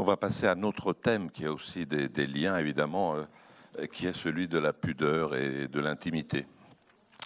[0.00, 4.06] On va passer à un autre thème qui a aussi des, liens, évidemment, euh, qui
[4.06, 6.46] est celui de la pudeur et de l'intimité.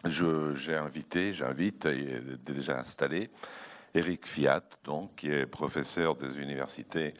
[0.06, 3.28] J'ai invité, j'invite, et déjà installé,
[3.92, 7.12] Eric Fiat, donc, qui est professeur des universités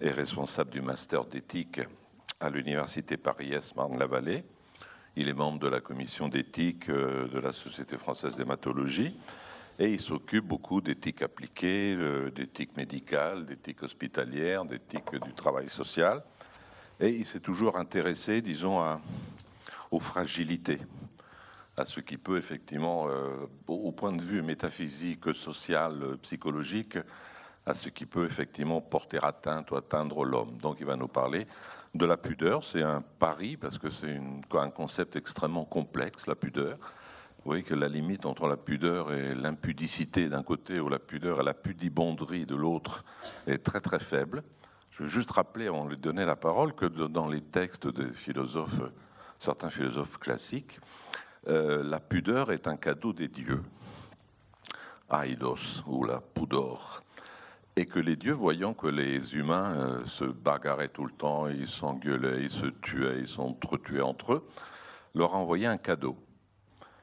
[0.00, 1.82] et responsable du master d'éthique
[2.40, 4.42] à l'université Paris-Est Marne-la-Vallée.
[5.16, 9.14] Il est membre de la commission d'éthique euh, de la Société française d'hématologie.
[9.80, 16.22] Et il s'occupe beaucoup d'éthique appliquée, euh, d'éthique médicale, d'éthique hospitalière, d'éthique du travail social.
[16.98, 18.98] Et il s'est toujours intéressé, disons,
[19.92, 20.80] aux fragilités,
[21.76, 26.98] à ce qui peut effectivement, euh, au point de vue métaphysique, social, psychologique,
[27.64, 30.56] à ce qui peut effectivement porter atteinte ou atteindre l'homme.
[30.58, 31.46] Donc il va nous parler
[31.94, 32.64] de la pudeur.
[32.64, 34.20] C'est un pari parce que c'est
[34.54, 36.78] un concept extrêmement complexe, la pudeur.
[37.48, 41.40] Vous voyez que la limite entre la pudeur et l'impudicité d'un côté ou la pudeur
[41.40, 43.06] et la pudibonderie de l'autre
[43.46, 44.42] est très très faible.
[44.90, 48.12] Je veux juste rappeler, avant de lui donner la parole, que dans les textes des
[48.12, 48.82] philosophes,
[49.40, 50.78] certains philosophes classiques,
[51.48, 53.62] euh, la pudeur est un cadeau des dieux,
[55.10, 57.02] Aidos ou la pudor,
[57.76, 61.66] et que les dieux, voyant que les humains euh, se bagarraient tout le temps, ils
[61.66, 64.48] s'engueulaient, ils se tuaient, ils s'entretuaient entre eux,
[65.14, 66.18] leur envoyaient un cadeau.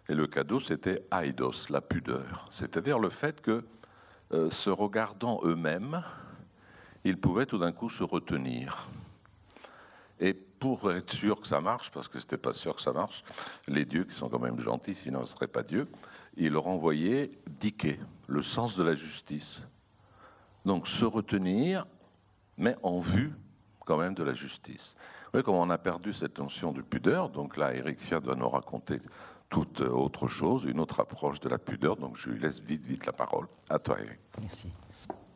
[0.09, 2.47] Et le cadeau, c'était aidos, la pudeur.
[2.51, 3.63] C'est-à-dire le fait que,
[4.33, 6.03] euh, se regardant eux-mêmes,
[7.03, 8.87] ils pouvaient tout d'un coup se retenir.
[10.19, 13.23] Et pour être sûr que ça marche, parce que c'était pas sûr que ça marche,
[13.67, 15.87] les dieux, qui sont quand même gentils, sinon ce ne seraient pas dieux,
[16.37, 19.61] ils leur envoyaient diquer, le sens de la justice.
[20.65, 21.85] Donc se retenir,
[22.57, 23.31] mais en vue
[23.85, 24.95] quand même de la justice.
[25.25, 27.29] Vous voyez comment on a perdu cette notion de pudeur.
[27.29, 28.99] Donc là, Eric Fiat va nous raconter
[29.49, 31.97] toute autre chose, une autre approche de la pudeur.
[31.97, 33.47] Donc je lui laisse vite, vite la parole.
[33.69, 34.19] À toi, Eric.
[34.41, 34.71] Merci.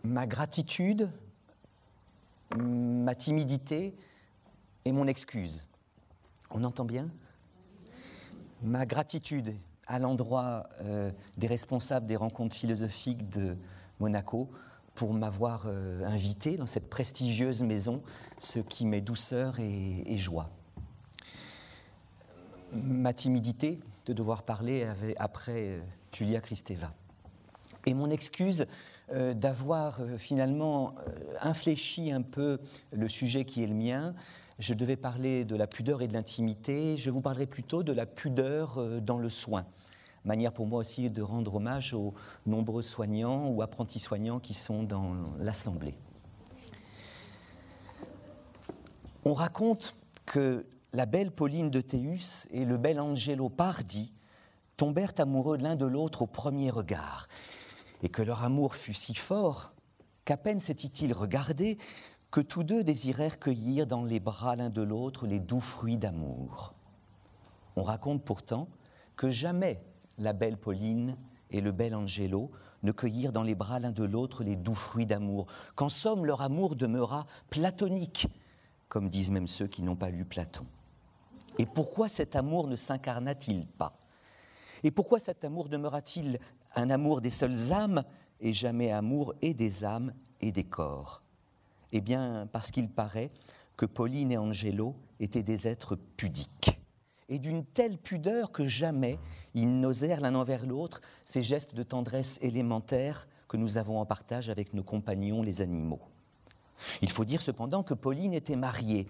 [0.04, 1.10] Ma gratitude,
[2.58, 3.96] ma timidité
[4.86, 5.66] et mon excuse.
[6.52, 7.10] On entend bien?
[8.62, 9.56] Ma gratitude
[9.88, 13.56] à l'endroit euh, des responsables des rencontres philosophiques de
[14.00, 14.50] Monaco
[14.96, 18.04] pour m'avoir euh, invité dans cette prestigieuse maison,
[18.38, 20.50] ce qui met douceur et joie
[22.74, 24.86] ma timidité de devoir parler
[25.18, 25.80] après euh,
[26.12, 26.94] Julia Kristeva.
[27.86, 28.66] Et mon excuse
[29.12, 30.96] euh, d'avoir euh, finalement
[31.42, 32.60] infléchi un peu
[32.92, 34.14] le sujet qui est le mien.
[34.58, 36.98] Je devais parler de la pudeur et de l'intimité.
[36.98, 39.66] Je vous parlerai plutôt de la pudeur dans le soin.
[40.26, 42.14] Manière pour moi aussi de rendre hommage aux
[42.46, 45.96] nombreux soignants ou apprentis soignants qui sont dans l'Assemblée.
[49.24, 54.14] On raconte que la belle Pauline de Théus et le bel Angelo Pardi
[54.76, 57.28] tombèrent amoureux l'un de l'autre au premier regard,
[58.02, 59.74] et que leur amour fut si fort
[60.26, 61.78] qu'à peine s'était-il regardé
[62.32, 66.74] que tous deux désirèrent cueillir dans les bras l'un de l'autre les doux fruits d'amour.
[67.76, 68.68] On raconte pourtant
[69.16, 69.82] que jamais
[70.18, 71.18] la belle Pauline
[71.52, 72.52] et le bel Angelo
[72.84, 76.42] ne cueillirent dans les bras l'un de l'autre les doux fruits d'amour, qu'en somme leur
[76.42, 78.28] amour demeura platonique,
[78.88, 80.66] comme disent même ceux qui n'ont pas lu Platon.
[81.60, 84.00] Et pourquoi cet amour ne s'incarna-t-il pas?
[84.82, 86.40] Et pourquoi cet amour demeura-t-il
[86.76, 88.04] un amour des seules âmes
[88.40, 91.22] et jamais amour et des âmes et des corps?
[91.92, 93.30] Eh bien, parce qu'il paraît
[93.76, 96.80] que Pauline et Angelo étaient des êtres pudiques,
[97.28, 99.20] et d'une telle pudeur que jamais
[99.54, 104.50] ils n'osèrent l'un envers l'autre ces gestes de tendresse élémentaires que nous avons en partage
[104.50, 106.00] avec nos compagnons les animaux.
[107.02, 109.08] Il faut dire cependant que Pauline était mariée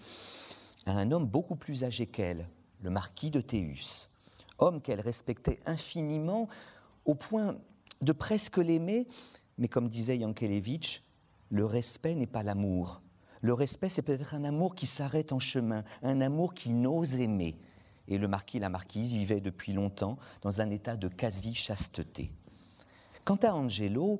[0.89, 2.49] à un homme beaucoup plus âgé qu'elle,
[2.81, 4.09] le marquis de Théus,
[4.57, 6.47] homme qu'elle respectait infiniment
[7.05, 7.57] au point
[8.01, 9.07] de presque l'aimer,
[9.57, 11.03] mais comme disait Yankelevitch,
[11.49, 13.01] le respect n'est pas l'amour.
[13.41, 17.57] Le respect, c'est peut-être un amour qui s'arrête en chemin, un amour qui n'ose aimer.
[18.07, 22.31] Et le marquis et la marquise vivaient depuis longtemps dans un état de quasi-chasteté.
[23.23, 24.19] Quant à Angelo,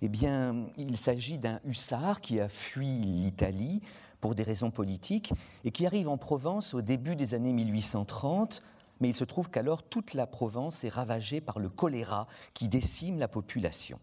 [0.00, 3.82] eh bien, il s'agit d'un hussard qui a fui l'Italie
[4.20, 5.32] pour des raisons politiques,
[5.64, 8.62] et qui arrive en Provence au début des années 1830,
[9.00, 13.18] mais il se trouve qu'alors toute la Provence est ravagée par le choléra qui décime
[13.18, 13.98] la population.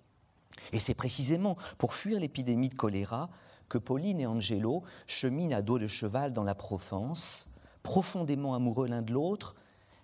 [0.72, 3.30] Et c'est précisément pour fuir l'épidémie de choléra
[3.70, 7.50] que Pauline et Angelo cheminent à dos de cheval dans la Provence,
[7.82, 9.56] profondément amoureux l'un de l'autre,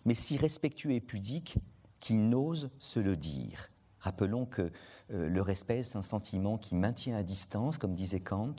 [0.05, 1.57] mais si respectueux et pudiques
[1.99, 3.69] qu'ils n'osent se le dire.
[3.99, 4.71] Rappelons que
[5.11, 8.55] euh, le respect, est un sentiment qui maintient à distance, comme disait Kant,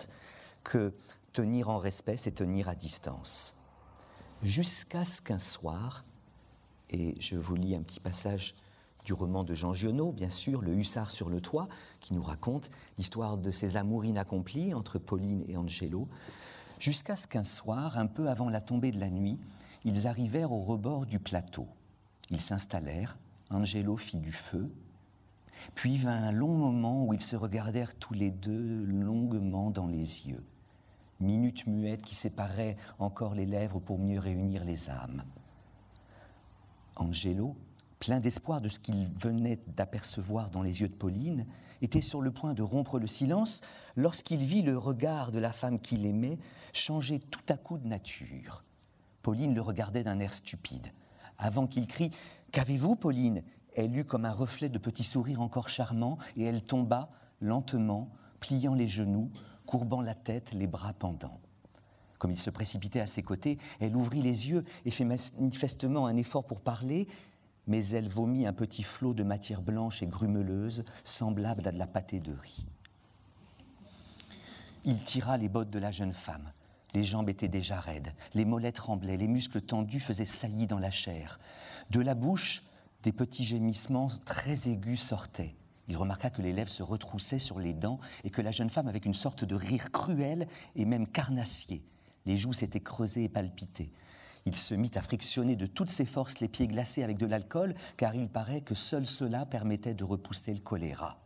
[0.63, 0.93] que
[1.33, 3.57] tenir en respect, c'est tenir à distance.
[4.43, 6.05] Jusqu'à ce qu'un soir,
[6.89, 8.55] et je vous lis un petit passage
[9.05, 11.69] du roman de Jean Giono, bien sûr, Le Hussard sur le toit,
[12.01, 16.09] qui nous raconte l'histoire de ces amours inaccomplies entre Pauline et Angelo,
[16.79, 19.39] jusqu'à ce qu'un soir, un peu avant la tombée de la nuit,
[19.85, 21.67] ils arrivèrent au rebord du plateau.
[22.31, 23.17] Ils s'installèrent,
[23.51, 24.71] Angelo fit du feu,
[25.75, 30.29] puis vint un long moment où ils se regardèrent tous les deux longuement dans les
[30.29, 30.45] yeux.
[31.21, 35.23] Minute muette qui séparait encore les lèvres pour mieux réunir les âmes.
[36.97, 37.57] Angelo,
[37.99, 41.47] plein d'espoir de ce qu'il venait d'apercevoir dans les yeux de Pauline,
[41.83, 43.61] était sur le point de rompre le silence
[43.97, 46.39] lorsqu'il vit le regard de la femme qu'il aimait
[46.73, 48.65] changer tout à coup de nature.
[49.23, 50.89] Pauline le regardait d'un air stupide.
[51.39, 52.11] Avant qu'il crie
[52.53, 53.43] Qu'avez-vous, Pauline?
[53.77, 58.75] Elle eut comme un reflet de petit sourire encore charmant et elle tomba lentement, pliant
[58.75, 59.31] les genoux,
[59.71, 61.39] courbant la tête, les bras pendants.
[62.19, 66.17] Comme il se précipitait à ses côtés, elle ouvrit les yeux et fit manifestement un
[66.17, 67.07] effort pour parler,
[67.69, 71.87] mais elle vomit un petit flot de matière blanche et grumeleuse, semblable à de la
[71.87, 72.67] pâtée de riz.
[74.85, 76.51] Il tira les bottes de la jeune femme.
[76.93, 80.91] Les jambes étaient déjà raides, les mollets tremblaient, les muscles tendus faisaient saillie dans la
[80.91, 81.39] chair.
[81.91, 82.65] De la bouche,
[83.05, 85.55] des petits gémissements très aigus sortaient.
[85.91, 88.87] Il remarqua que les lèvres se retroussaient sur les dents et que la jeune femme,
[88.87, 90.47] avec une sorte de rire cruel
[90.77, 91.83] et même carnassier,
[92.27, 93.91] les joues s'étaient creusées et palpitées.
[94.47, 97.75] Il se mit à frictionner de toutes ses forces les pieds glacés avec de l'alcool,
[97.97, 101.19] car il paraît que seul cela permettait de repousser le choléra.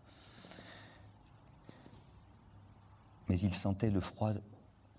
[3.29, 4.33] Mais il sentait le froid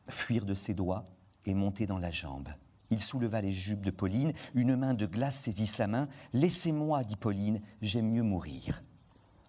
[0.07, 1.05] fuir de ses doigts
[1.45, 2.49] et monter dans la jambe.
[2.91, 6.07] Il souleva les jupes de Pauline, une main de glace saisit sa main.
[6.33, 8.83] Laissez-moi, dit Pauline, j'aime mieux mourir.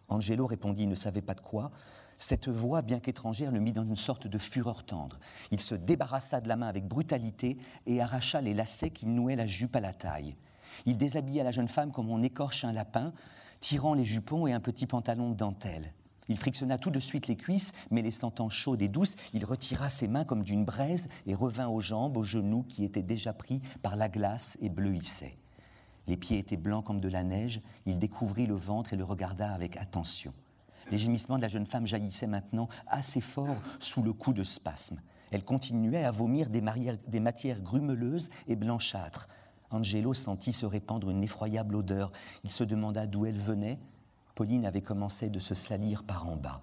[0.08, 1.70] Angelo répondit, il ne savait pas de quoi?
[2.18, 5.18] Cette voix, bien qu'étrangère, le mit dans une sorte de fureur tendre.
[5.50, 9.46] Il se débarrassa de la main avec brutalité et arracha les lacets qui nouaient la
[9.46, 10.36] jupe à la taille.
[10.86, 13.12] Il déshabilla la jeune femme comme on écorche un lapin,
[13.60, 15.92] tirant les jupons et un petit pantalon de dentelle.
[16.28, 19.88] Il frictionna tout de suite les cuisses, mais les sentant chaudes et douces, il retira
[19.88, 23.60] ses mains comme d'une braise et revint aux jambes, aux genoux qui étaient déjà pris
[23.82, 25.36] par la glace et bleuissaient.
[26.06, 29.52] Les pieds étaient blancs comme de la neige, il découvrit le ventre et le regarda
[29.52, 30.32] avec attention.
[30.90, 35.00] Les gémissements de la jeune femme jaillissaient maintenant assez fort sous le coup de spasme.
[35.32, 39.28] Elle continuait à vomir des, matières grumeleuses et blanchâtres.
[39.70, 42.12] Angelo sentit se répandre une effroyable odeur.
[42.44, 43.80] Il se demanda d'où elle venait,
[44.36, 46.60] Pauline avait commencé de se salir par en bas.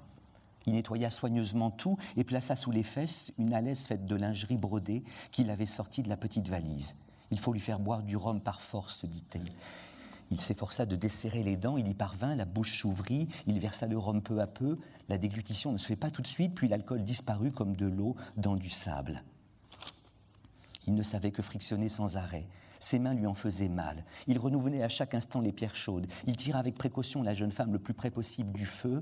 [0.65, 5.03] Il nettoya soigneusement tout et plaça sous les fesses une alaise faite de lingerie brodée
[5.31, 6.95] qu'il avait sortie de la petite valise.
[7.33, 9.49] Il faut lui faire boire du rhum par force, dit-elle.
[10.29, 13.97] Il s'efforça de desserrer les dents, il y parvint, la bouche s'ouvrit, il versa le
[13.97, 14.77] rhum peu à peu.
[15.09, 18.15] La déglutition ne se fait pas tout de suite, puis l'alcool disparut comme de l'eau
[18.37, 19.23] dans du sable.
[20.85, 22.45] Il ne savait que frictionner sans arrêt.
[22.77, 24.05] Ses mains lui en faisaient mal.
[24.27, 26.05] Il renouvelait à chaque instant les pierres chaudes.
[26.27, 29.01] Il tira avec précaution la jeune femme le plus près possible du feu.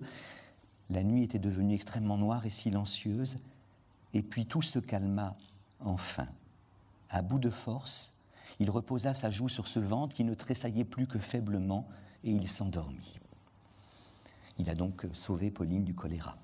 [0.90, 3.40] La nuit était devenue extrêmement noire et silencieuse.
[4.14, 5.36] Et puis tout se calma
[5.82, 6.30] enfin.
[7.10, 8.11] À bout de force,
[8.60, 11.88] il reposa sa joue sur ce ventre qui ne tressaillait plus que faiblement
[12.24, 13.20] et il s'endormit.
[14.60, 16.38] Il a donc sauvé Pauline du choléra.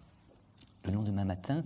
[0.86, 1.64] Le lendemain matin,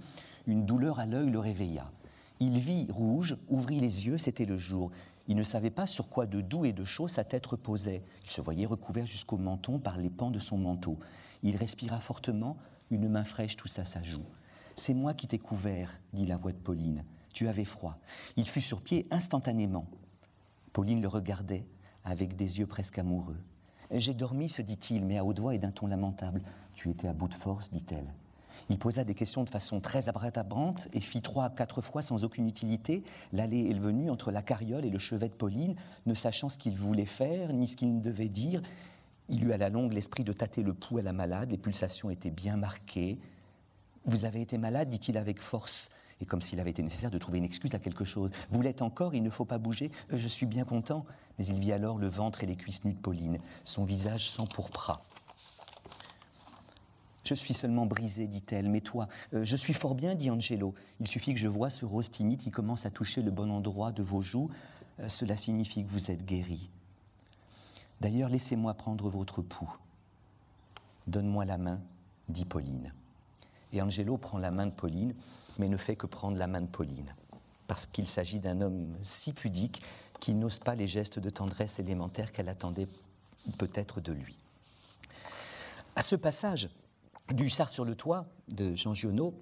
[0.48, 1.92] une douleur à l'œil le réveilla.
[2.40, 4.92] Il vit rouge, ouvrit les yeux, c'était le jour.
[5.28, 8.04] Il ne savait pas sur quoi de doux et de chaud sa tête reposait.
[8.26, 10.98] Il se voyait recouvert jusqu'au menton par les pans de son manteau.
[11.44, 12.58] Il respira fortement,
[12.90, 14.26] une main fraîche toussa sa joue.
[14.76, 17.06] C'est moi qui t'ai couvert, dit la voix de Pauline.
[17.34, 17.98] Tu avais froid.
[18.36, 19.86] Il fut sur pied instantanément.
[20.74, 21.66] Pauline le regardait
[22.04, 23.38] avec des yeux presque amoureux.
[23.92, 26.42] J'ai dormi, se dit-il, mais à haute voix et d'un ton lamentable.
[26.76, 28.14] Tu étais à bout de force, dit-elle.
[28.70, 32.48] Il posa des questions de façon très abratabrante et fit trois quatre fois sans aucune
[32.48, 35.76] utilité l'aller et le venu entre la carriole et le chevet de Pauline,
[36.06, 38.62] ne sachant ce qu'il voulait faire ni ce qu'il devait dire.
[39.30, 42.10] Il eut à la longue l'esprit de tâter le pouls à la malade, les pulsations
[42.10, 43.20] étaient bien marquées.
[44.06, 45.90] Vous avez été malade, dit-il avec force,
[46.22, 48.32] et comme s'il avait été nécessaire de trouver une excuse à quelque chose.
[48.52, 49.92] Vous l'êtes encore, il ne faut pas bouger.
[50.12, 51.06] Euh, je suis bien content.
[51.38, 55.04] Mais il vit alors le ventre et les cuisses nues de Pauline, son visage s'empourpra.
[57.24, 60.74] Je suis seulement brisée, dit-elle, mais toi, euh, je suis fort bien, dit Angelo.
[61.00, 63.92] Il suffit que je vois ce rose timide qui commence à toucher le bon endroit
[63.92, 64.50] de vos joues.
[65.00, 66.70] Euh, cela signifie que vous êtes guéri.
[68.02, 69.78] D'ailleurs, laissez-moi prendre votre pouls.
[71.08, 71.80] Donne-moi la main,
[72.28, 72.92] dit Pauline.
[73.74, 75.14] Et Angelo prend la main de Pauline,
[75.62, 77.14] mais ne fait que prendre la main de Pauline,
[77.68, 79.84] parce qu'il s'agit d'un homme si pudique
[80.20, 82.88] qu'il n'ose pas les gestes de tendresse élémentaires qu'elle attendait
[83.60, 84.38] peut-être de lui.
[85.96, 86.70] À ce passage,
[87.32, 89.36] du Sartre sur le toit de Jean Giono,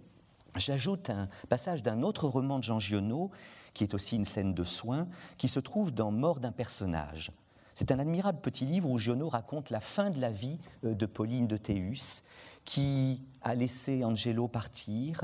[0.58, 3.32] j'ajoute un passage d'un autre roman de Jean Giono,
[3.74, 5.08] qui est aussi une scène de soins,
[5.38, 7.32] qui se trouve dans Mort d'un personnage.
[7.76, 11.06] C'est un admirable petit livre où Giono raconte la fin de la vie euh, de
[11.06, 12.24] Pauline de Théus,
[12.66, 15.22] qui a laissé Angelo partir,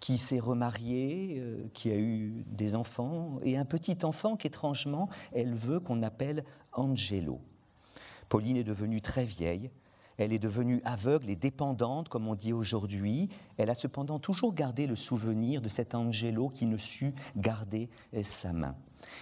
[0.00, 5.54] qui s'est remarié, euh, qui a eu des enfants, et un petit enfant qu'étrangement, elle
[5.54, 7.40] veut qu'on appelle Angelo.
[8.28, 9.70] Pauline est devenue très vieille,
[10.20, 13.30] elle est devenue aveugle et dépendante, comme on dit aujourd'hui.
[13.56, 17.88] Elle a cependant toujours gardé le souvenir de cet Angelo qui ne sut garder
[18.22, 18.74] sa main.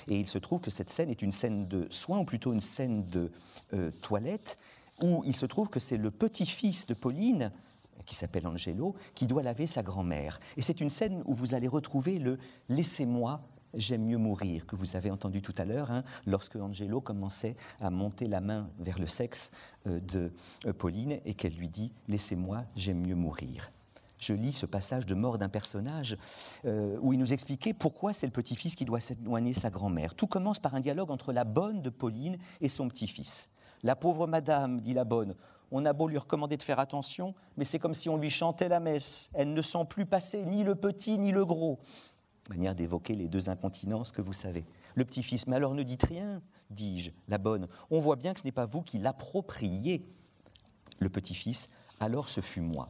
[0.09, 2.61] Et il se trouve que cette scène est une scène de soins, ou plutôt une
[2.61, 3.31] scène de
[3.75, 4.59] euh, toilette,
[5.01, 7.53] où il se trouve que c'est le petit-fils de Pauline,
[8.07, 10.41] qui s'appelle Angelo, qui doit laver sa grand-mère.
[10.57, 12.39] Et c'est une scène où vous allez retrouver le
[12.69, 13.41] Laissez-moi
[13.75, 17.91] J'aime mieux mourir, que vous avez entendu tout à l'heure, hein, lorsque Angelo commençait à
[17.91, 19.51] monter la main vers le sexe
[19.87, 20.33] euh, de
[20.67, 23.71] euh, Pauline et qu'elle lui dit Laissez-moi, j'aime mieux mourir.
[24.19, 26.17] Je lis ce passage de mort d'un personnage
[26.65, 30.15] euh, où il nous expliquait pourquoi c'est le petit-fils qui doit s'éloigner sa grand-mère.
[30.15, 33.49] Tout commence par un dialogue entre la bonne de Pauline et son petit-fils.
[33.83, 35.35] La pauvre madame, dit la bonne,
[35.71, 38.69] on a beau lui recommander de faire attention, mais c'est comme si on lui chantait
[38.69, 39.31] la messe.
[39.35, 41.79] Elle ne sent plus passer ni le petit ni le gros
[42.49, 44.65] manière d'évoquer les deux incontinences que vous savez.
[44.95, 47.69] Le petit-fils, mais alors ne dites rien, dis-je, la bonne.
[47.91, 50.05] On voit bien que ce n'est pas vous qui l'appropriez.
[50.99, 51.69] Le petit-fils,
[52.01, 52.89] alors ce fut moi.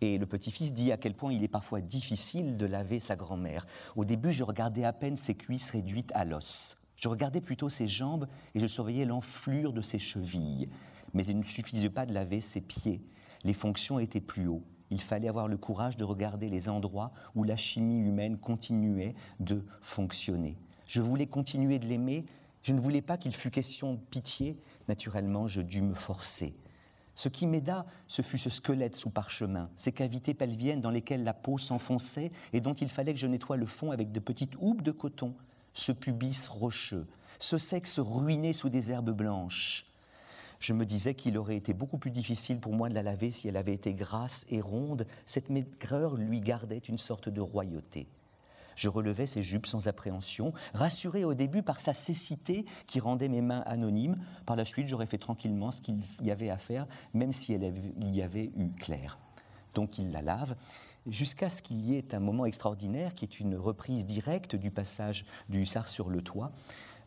[0.00, 3.66] Et le petit-fils dit à quel point il est parfois difficile de laver sa grand-mère.
[3.96, 6.76] Au début, je regardais à peine ses cuisses réduites à l'os.
[6.96, 10.68] Je regardais plutôt ses jambes et je surveillais l'enflure de ses chevilles.
[11.14, 13.02] Mais il ne suffisait pas de laver ses pieds.
[13.44, 17.44] Les fonctions étaient plus haut il fallait avoir le courage de regarder les endroits où
[17.44, 20.58] la chimie humaine continuait de fonctionner.
[20.86, 22.26] Je voulais continuer de l'aimer,
[22.62, 26.56] je ne voulais pas qu'il fût question de pitié, naturellement je dus me forcer.
[27.14, 31.34] Ce qui m'aida, ce fut ce squelette sous parchemin, ces cavités pelviennes dans lesquelles la
[31.34, 34.82] peau s'enfonçait et dont il fallait que je nettoie le fond avec de petites houppes
[34.82, 35.34] de coton,
[35.74, 37.06] ce pubis rocheux,
[37.38, 39.89] ce sexe ruiné sous des herbes blanches,
[40.60, 43.48] je me disais qu'il aurait été beaucoup plus difficile pour moi de la laver si
[43.48, 45.06] elle avait été grasse et ronde.
[45.24, 48.06] Cette maigreur lui gardait une sorte de royauté.
[48.76, 53.42] Je relevais ses jupes sans appréhension, rassuré au début par sa cécité qui rendait mes
[53.42, 54.16] mains anonymes.
[54.46, 57.74] Par la suite, j'aurais fait tranquillement ce qu'il y avait à faire, même si elle
[58.00, 59.18] y avait eu clair.
[59.74, 60.56] Donc il la lave,
[61.06, 65.24] jusqu'à ce qu'il y ait un moment extraordinaire qui est une reprise directe du passage
[65.48, 66.52] du hussard sur le toit.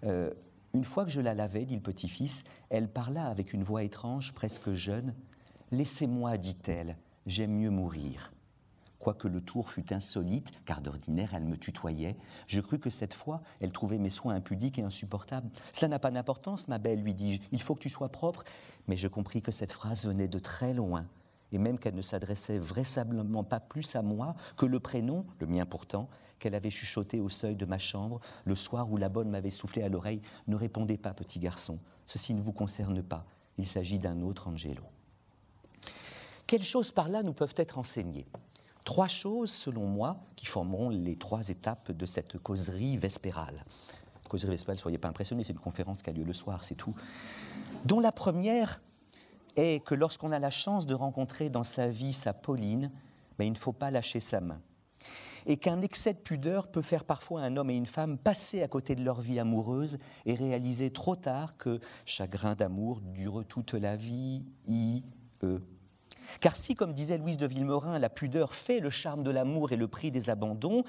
[0.06, 0.32] Euh,
[0.74, 4.34] une fois que je la lavais, dit le petit-fils, elle parla avec une voix étrange,
[4.34, 5.14] presque jeune.
[5.72, 8.34] Laissez-moi, dit-elle, j'aime mieux mourir.
[8.98, 12.16] Quoique le tour fût insolite, car d'ordinaire elle me tutoyait,
[12.48, 15.50] je crus que cette fois elle trouvait mes soins impudiques et insupportables.
[15.74, 18.44] Cela n'a pas d'importance, ma belle, lui dis-je, il faut que tu sois propre.
[18.88, 21.06] Mais je compris que cette phrase venait de très loin,
[21.52, 25.66] et même qu'elle ne s'adressait vraisemblablement pas plus à moi que le prénom, le mien
[25.66, 26.10] pourtant,
[26.44, 29.82] qu'elle avait chuchoté au seuil de ma chambre le soir où la bonne m'avait soufflé
[29.82, 30.22] à l'oreille.
[30.48, 33.26] Ne répondez pas, petit garçon, ceci ne vous concerne pas,
[33.58, 34.84] il s'agit d'un autre Angelo.
[36.46, 38.28] Quelles choses par là nous peuvent être enseignées?
[38.84, 43.64] Trois choses, selon moi, qui formeront les trois étapes de cette causerie vespérale.
[44.28, 46.94] Causerie vespérale, soyez pas impressionnés, c'est une conférence qui a lieu le soir, c'est tout.
[47.86, 48.82] Dont la première
[49.56, 52.92] est que lorsqu'on a la chance de rencontrer dans sa vie sa Pauline,
[53.40, 54.60] mais il ne faut pas lâcher sa main.
[55.46, 58.68] Et qu'un excès de pudeur peut faire parfois un homme et une femme passer à
[58.68, 63.96] côté de leur vie amoureuse et réaliser trop tard que chagrin d'amour dure toute la
[63.96, 65.04] vie, i,
[65.44, 65.62] e.
[66.40, 69.78] Car si, comme disait Louise de Villemorin, la pudeur fait le charme de l'amour et
[69.78, 70.84] le prix des abandons,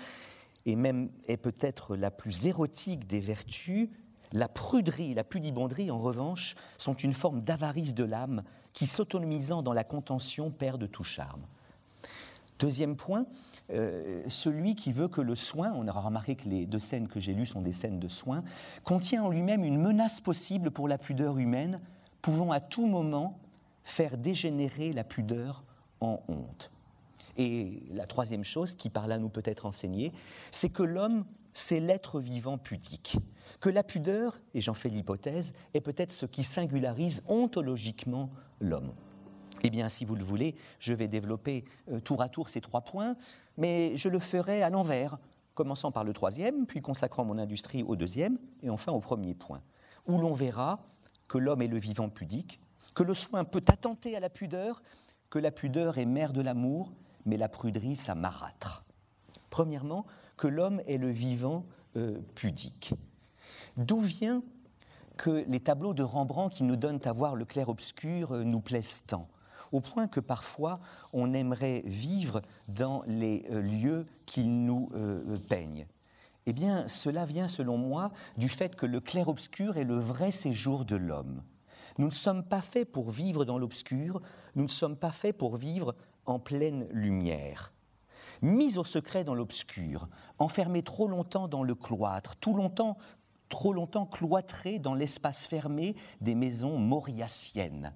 [0.67, 3.89] et même est peut-être la plus érotique des vertus,
[4.33, 8.43] la pruderie et la pudibonderie, en revanche, sont une forme d'avarice de l'âme
[8.73, 11.47] qui, s'autonomisant dans la contention, perd tout charme.
[12.59, 13.27] Deuxième point,
[13.73, 17.21] euh, celui qui veut que le soin, on aura remarqué que les deux scènes que
[17.21, 18.45] j'ai lues sont des scènes de soin,
[18.83, 21.81] contient en lui-même une menace possible pour la pudeur humaine,
[22.23, 23.39] pouvant à tout moment
[23.85, 25.65] faire dégénérer la pudeur
[26.01, 26.71] en honte.
[27.37, 30.13] Et la troisième chose qui par là nous peut être enseignée,
[30.51, 33.19] c'est que l'homme, c'est l'être vivant pudique
[33.61, 38.31] que la pudeur, et j'en fais l'hypothèse, est peut-être ce qui singularise ontologiquement
[38.61, 38.93] l'homme.
[39.63, 42.83] Eh bien, si vous le voulez, je vais développer euh, tour à tour ces trois
[42.83, 43.17] points,
[43.57, 45.19] mais je le ferai à l'envers,
[45.55, 49.63] commençant par le troisième, puis consacrant mon industrie au deuxième, et enfin au premier point,
[50.07, 50.81] où l'on verra
[51.29, 52.61] que l'homme est le vivant pudique,
[52.95, 54.83] que le soin peut attenter à la pudeur,
[55.31, 56.93] que la pudeur est mère de l'amour,
[57.27, 58.85] mais la pruderie, ça marâtre.
[59.51, 60.07] Premièrement,
[60.37, 61.65] que l'homme est le vivant
[61.97, 62.95] euh, pudique.
[63.77, 64.43] D'où vient
[65.17, 69.03] que les tableaux de Rembrandt qui nous donnent à voir le clair-obscur euh, nous plaisent
[69.07, 69.29] tant?
[69.75, 70.79] Au point que parfois
[71.13, 75.87] on aimerait vivre dans les euh, lieux qu'ils nous euh, peignent.
[76.47, 80.85] Eh bien, cela vient, selon moi, du fait que le clair-obscur est le vrai séjour
[80.85, 81.43] de l'homme.
[81.99, 84.23] Nous ne sommes pas faits pour vivre dans l'obscur,
[84.55, 87.73] nous ne sommes pas faits pour vivre en pleine lumière.
[88.43, 92.97] Mis au secret dans l'obscur, enfermés trop longtemps dans le cloître, tout longtemps,
[93.49, 97.93] trop longtemps cloîtrés dans l'espace fermé des maisons mauriaciennes,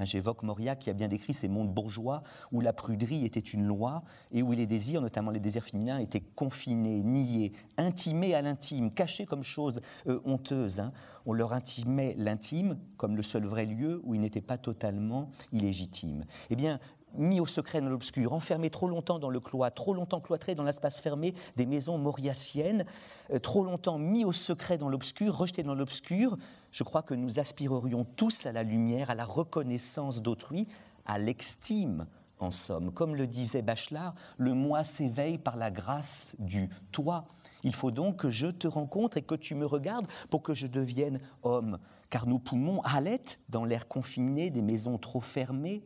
[0.00, 4.02] j'évoque Moria qui a bien décrit ces mondes bourgeois où la pruderie était une loi
[4.32, 9.26] et où les désirs, notamment les désirs féminins, étaient confinés, niés, intimés à l'intime, cachés
[9.26, 10.80] comme chose euh, honteuse.
[10.80, 10.92] Hein.
[11.26, 16.24] On leur intimait l'intime comme le seul vrai lieu où il n'était pas totalement illégitime.
[16.50, 16.80] Eh bien,
[17.14, 20.64] mis au secret dans l'obscur, enfermé trop longtemps dans le cloître, trop longtemps cloîtré dans
[20.64, 22.84] l'espace fermé des maisons mauriaciennes,
[23.32, 26.36] euh, trop longtemps mis au secret dans l'obscur, rejeté dans l'obscur,
[26.72, 30.66] je crois que nous aspirerions tous à la lumière, à la reconnaissance d'autrui,
[31.04, 32.06] à l'extime
[32.38, 32.92] en somme.
[32.92, 37.26] Comme le disait Bachelard, le moi s'éveille par la grâce du toi.
[37.62, 40.66] Il faut donc que je te rencontre et que tu me regardes pour que je
[40.66, 41.78] devienne homme.
[42.10, 45.84] Car nos poumons halètent dans l'air confiné des maisons trop fermées,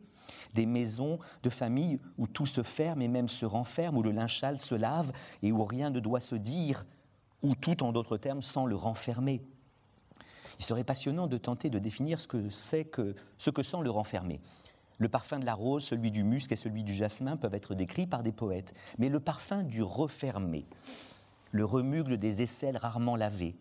[0.53, 4.59] des maisons de famille où tout se ferme et même se renferme, où le linchal
[4.59, 6.85] se lave et où rien ne doit se dire,
[7.43, 9.41] ou tout en d'autres termes sans le renfermer.
[10.59, 13.89] Il serait passionnant de tenter de définir ce que c'est que ce que sent le
[13.89, 14.41] renfermé.
[14.99, 18.07] Le parfum de la rose, celui du musc et celui du jasmin peuvent être décrits
[18.07, 20.65] par des poètes, mais le parfum du refermé,
[21.51, 23.55] le remugle des aisselles rarement lavées,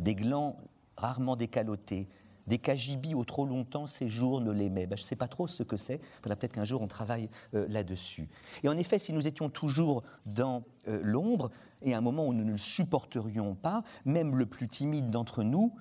[0.00, 0.56] des glands
[0.96, 2.08] rarement décalotés,
[2.46, 4.86] des cagibis au trop longtemps séjournent les mets.
[4.86, 6.00] Ben, je ne sais pas trop ce que c'est.
[6.22, 8.28] Faudra peut-être qu'un jour on travaille euh, là-dessus.
[8.62, 11.50] Et en effet, si nous étions toujours dans euh, l'ombre,
[11.82, 15.42] et à un moment où nous ne le supporterions pas, même le plus timide d'entre
[15.42, 15.74] nous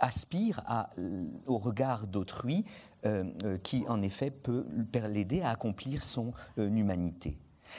[0.00, 0.62] aspire
[0.98, 2.64] euh, au regard d'autrui,
[3.62, 7.38] qui en effet peut l'aider à accomplir son humanité.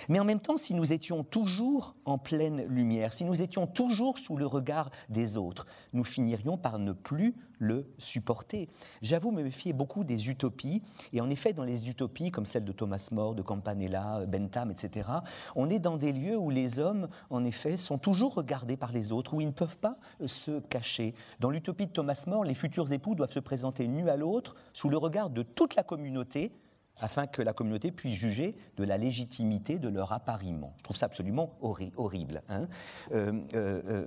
[0.10, 4.18] Mais en même temps, si nous étions toujours en pleine lumière, si nous étions toujours
[4.18, 8.70] sous le regard des autres, nous finirions par ne plus le supporter.
[9.02, 10.82] J'avoue me méfier beaucoup des utopies,
[11.14, 15.10] et en effet, dans les utopies comme celle de Thomas More, de Campanella, Bentham, etc.,
[15.56, 19.12] on est dans des lieux où les hommes, en effet, sont toujours regardés par les
[19.12, 21.14] autres, où ils ne peuvent pas se cacher.
[21.40, 24.90] Dans l'utopie de Thomas More, les futurs époux doivent se présenter nus à l'autre, sous
[24.90, 26.52] le regard de toute la communauté,
[27.00, 30.74] afin que la communauté puisse juger de la légitimité de leur appariement.
[30.78, 32.42] Je trouve ça absolument horrible.
[32.50, 32.68] Hein.
[33.12, 34.06] Euh, euh, euh,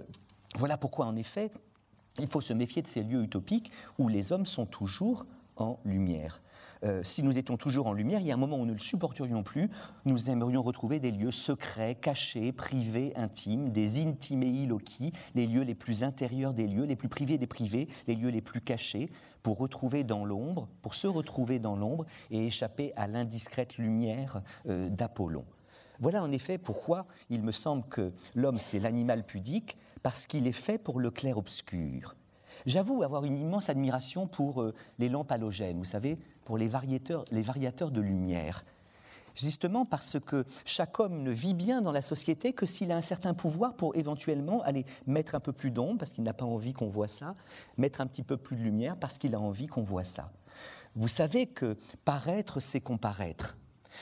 [0.57, 1.51] voilà pourquoi, en effet,
[2.19, 5.25] il faut se méfier de ces lieux utopiques où les hommes sont toujours
[5.61, 6.41] en lumière.
[6.83, 8.73] Euh, si nous étions toujours en lumière, il y a un moment où nous ne
[8.73, 9.69] le supporterions plus,
[10.07, 15.75] nous aimerions retrouver des lieux secrets, cachés, privés, intimes, des intimei loci, les lieux les
[15.75, 19.11] plus intérieurs des lieux, les plus privés des privés, les lieux les plus cachés,
[19.43, 24.89] pour retrouver dans l'ombre, pour se retrouver dans l'ombre et échapper à l'indiscrète lumière euh,
[24.89, 25.45] d'Apollon.
[25.99, 30.53] Voilà en effet pourquoi il me semble que l'homme c'est l'animal pudique, parce qu'il est
[30.53, 32.17] fait pour le clair-obscur.
[32.67, 37.25] J'avoue avoir une immense admiration pour euh, les lampes halogènes, vous savez, pour les variateurs,
[37.31, 38.65] les variateurs de lumière.
[39.35, 43.01] Justement parce que chaque homme ne vit bien dans la société que s'il a un
[43.01, 46.73] certain pouvoir pour éventuellement aller mettre un peu plus d'ombre parce qu'il n'a pas envie
[46.73, 47.35] qu'on voit ça,
[47.79, 50.33] mettre un petit peu plus de lumière parce qu'il a envie qu'on voit ça.
[50.97, 53.57] Vous savez que paraître, c'est comparaître.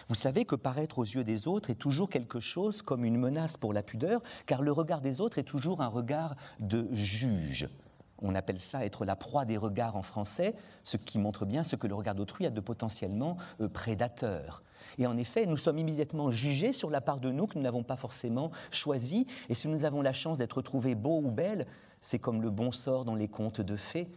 [0.08, 3.56] Vous savez que paraître aux yeux des autres est toujours quelque chose comme une menace
[3.56, 7.68] pour la pudeur, car le regard des autres est toujours un regard de juge.
[8.20, 11.76] On appelle ça être la proie des regards en français, ce qui montre bien ce
[11.76, 14.62] que le regard d'autrui a de potentiellement euh, prédateur.
[14.98, 17.84] Et en effet, nous sommes immédiatement jugés sur la part de nous que nous n'avons
[17.84, 19.26] pas forcément choisie.
[19.48, 21.66] Et si nous avons la chance d'être trouvés beaux ou belles,
[22.00, 24.08] c'est comme le bon sort dans les contes de fées.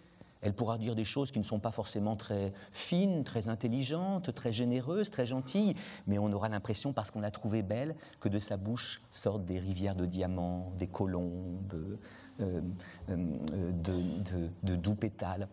[0.42, 4.52] Elle pourra dire des choses qui ne sont pas forcément très fines, très intelligentes, très
[4.52, 5.76] généreuses, très gentilles,
[6.08, 9.60] mais on aura l'impression, parce qu'on l'a trouvée belle, que de sa bouche sortent des
[9.60, 12.00] rivières de diamants, des colombes,
[12.40, 12.62] euh,
[13.10, 13.72] euh,
[14.64, 15.48] de, doux pétales.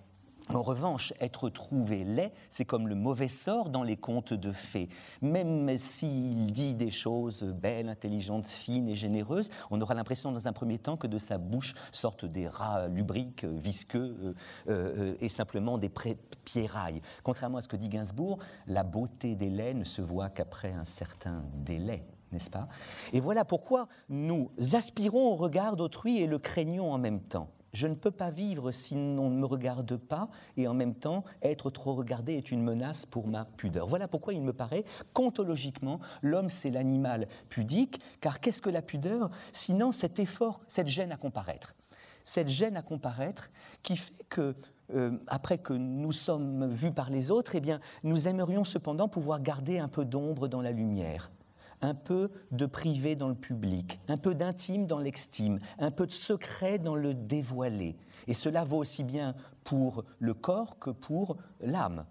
[0.50, 4.88] En revanche, être trouvé laid, c'est comme le mauvais sort dans les contes de fées.
[5.20, 10.54] Même s'il dit des choses belles, intelligentes, fines et généreuses, on aura l'impression dans un
[10.54, 14.34] premier temps que de sa bouche sortent des rats lubriques, visqueux
[14.68, 15.90] euh, et simplement des
[16.44, 17.02] pierrailles.
[17.24, 20.84] Contrairement à ce que dit Gainsbourg, la beauté des laits ne se voit qu'après un
[20.84, 22.68] certain délai n'est-ce pas?
[23.12, 27.48] Et voilà pourquoi nous aspirons au regard d'autrui et le craignons en même temps.
[27.72, 31.24] Je ne peux pas vivre si on ne me regarde pas et en même temps
[31.42, 33.86] être trop regardé est une menace pour ma pudeur.
[33.86, 39.30] Voilà pourquoi il me paraît qu'ontologiquement, l'homme c'est l'animal pudique, car qu'est-ce que la pudeur?
[39.52, 41.74] Sinon cet effort, cette gêne à comparaître.
[42.24, 43.50] Cette gêne à comparaître
[43.82, 44.54] qui fait que
[44.94, 49.40] euh, après que nous sommes vus par les autres, eh bien, nous aimerions cependant pouvoir
[49.42, 51.30] garder un peu d'ombre dans la lumière
[51.80, 56.12] un peu de privé dans le public, un peu d'intime dans l'extime, un peu de
[56.12, 57.96] secret dans le dévoilé.
[58.26, 62.04] Et cela vaut aussi bien pour le corps que pour l'âme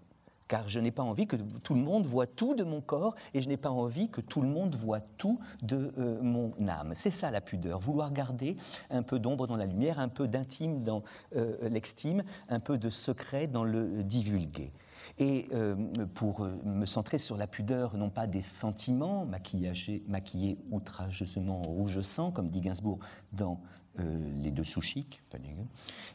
[0.48, 3.42] car je n'ai pas envie que tout le monde voit tout de mon corps et
[3.42, 6.92] je n'ai pas envie que tout le monde voit tout de euh, mon âme.
[6.94, 8.56] C'est ça la pudeur, vouloir garder
[8.90, 11.02] un peu d'ombre dans la lumière, un peu d'intime dans
[11.36, 14.72] euh, l'extime, un peu de secret dans le divulgué.
[15.18, 15.74] Et euh,
[16.14, 22.48] pour me centrer sur la pudeur, non pas des sentiments, maquillés outrageusement rouge sang, comme
[22.48, 22.98] dit Gainsbourg
[23.32, 23.60] dans
[24.00, 25.22] euh, les deux sous chics,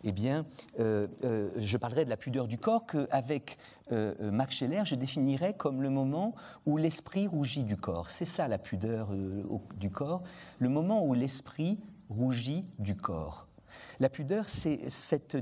[0.05, 0.45] eh bien,
[0.79, 3.57] euh, euh, je parlerai de la pudeur du corps qu'avec
[3.91, 6.33] Max Scheller, je définirais comme le moment
[6.65, 8.09] où l'esprit rougit du corps.
[8.09, 9.09] C'est ça la pudeur
[9.75, 10.23] du corps,
[10.57, 11.77] le moment où l'esprit
[12.09, 13.47] rougit du corps.
[13.99, 15.37] La pudeur, c'est cette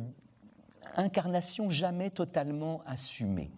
[0.98, 3.52] incarnation jamais totalement assumée.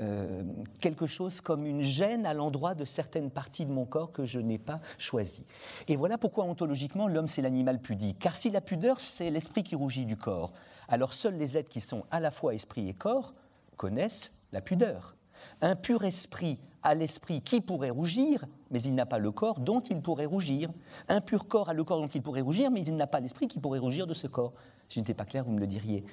[0.00, 0.42] Euh,
[0.80, 4.40] quelque chose comme une gêne à l'endroit de certaines parties de mon corps que je
[4.40, 5.46] n'ai pas choisies.
[5.86, 8.18] Et voilà pourquoi ontologiquement l'homme c'est l'animal pudique.
[8.18, 10.52] Car si la pudeur c'est l'esprit qui rougit du corps,
[10.88, 13.34] alors seuls les êtres qui sont à la fois esprit et corps
[13.76, 15.14] connaissent la pudeur.
[15.60, 19.80] Un pur esprit a l'esprit qui pourrait rougir, mais il n'a pas le corps dont
[19.80, 20.70] il pourrait rougir.
[21.08, 23.48] Un pur corps a le corps dont il pourrait rougir, mais il n'a pas l'esprit
[23.48, 24.52] qui pourrait rougir de ce corps.
[24.88, 26.04] Si je n'étais pas clair, vous me le diriez.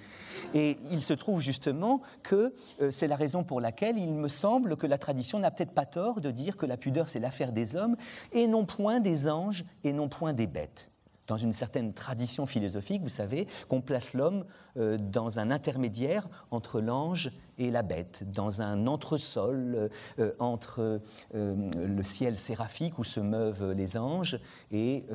[0.53, 4.77] Et il se trouve justement que euh, c'est la raison pour laquelle il me semble
[4.77, 7.75] que la tradition n'a peut-être pas tort de dire que la pudeur, c'est l'affaire des
[7.75, 7.97] hommes,
[8.31, 10.90] et non point des anges, et non point des bêtes
[11.31, 14.43] dans une certaine tradition philosophique, vous savez, qu'on place l'homme
[14.75, 19.89] euh, dans un intermédiaire entre l'ange et la bête, dans un entresol
[20.19, 20.99] euh, entre
[21.33, 24.41] le ciel séraphique où se meuvent les anges
[24.71, 25.05] et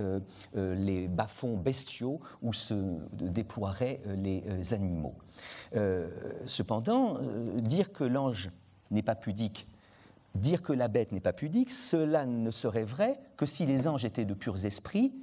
[0.54, 2.74] les bas-fonds bestiaux où se
[3.12, 5.16] déploieraient les animaux.
[6.46, 7.18] cependant,
[7.56, 8.50] dire que l'ange
[8.90, 9.68] n'est pas pudique
[10.34, 14.04] Dire que la bête n'est pas pudique, cela ne serait vrai que si les anges
[14.04, 15.14] étaient de purs esprits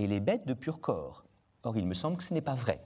[0.00, 1.24] et les bêtes de pur corps.
[1.62, 2.80] Or, il me semble que ce n'est pas vrai.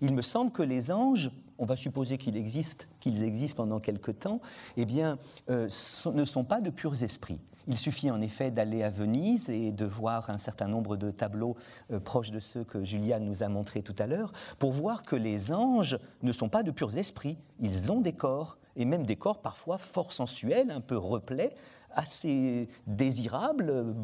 [0.00, 4.10] Il me semble que les anges, on va supposer qu'ils existent, qu'ils existent pendant quelque
[4.10, 4.40] temps,
[4.76, 5.18] eh bien,
[5.48, 5.68] euh,
[6.14, 7.40] ne sont pas de purs esprits.
[7.66, 11.56] Il suffit en effet d'aller à Venise et de voir un certain nombre de tableaux
[11.92, 15.16] euh, proches de ceux que Juliane nous a montrés tout à l'heure pour voir que
[15.16, 17.38] les anges ne sont pas de purs esprits.
[17.58, 21.54] Ils ont des corps, et même des corps parfois fort sensuels, un peu replets,
[21.94, 23.94] assez désirables.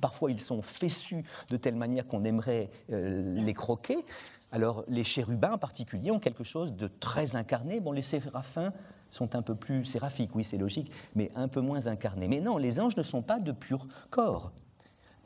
[0.00, 4.04] Parfois, ils sont fessus de telle manière qu'on aimerait euh, les croquer.
[4.50, 7.80] Alors, les chérubins en particulier ont quelque chose de très incarné.
[7.80, 8.72] Bon, les séraphins
[9.08, 12.28] sont un peu plus séraphiques, oui, c'est logique, mais un peu moins incarnés.
[12.28, 14.52] Mais non, les anges ne sont pas de pur corps.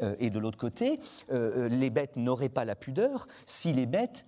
[0.03, 1.01] Euh, et de l'autre côté,
[1.33, 4.27] euh, les bêtes n'auraient pas la pudeur si les bêtes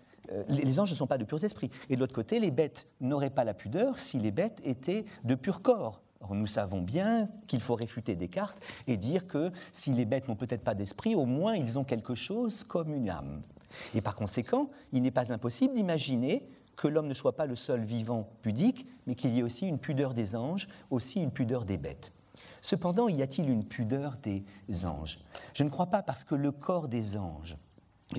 [0.50, 1.70] les anges ne sont pas de purs esprits.
[1.88, 5.34] Et de l'autre côté, les bêtes n'auraient pas la pudeur si les bêtes étaient de
[5.34, 10.28] pur corps nous savons bien qu'il faut réfuter Descartes et dire que si les bêtes
[10.28, 13.42] n'ont peut-être pas d'esprit, au moins ils ont quelque chose comme une âme.
[13.94, 17.84] Et par conséquent, il n'est pas impossible d'imaginer que l'homme ne soit pas le seul
[17.84, 21.76] vivant pudique, mais qu'il y ait aussi une pudeur des anges, aussi une pudeur des
[21.76, 22.12] bêtes.
[22.60, 24.44] Cependant, y a-t-il une pudeur des
[24.86, 25.18] anges?
[25.54, 27.56] Je ne crois pas parce que le corps des anges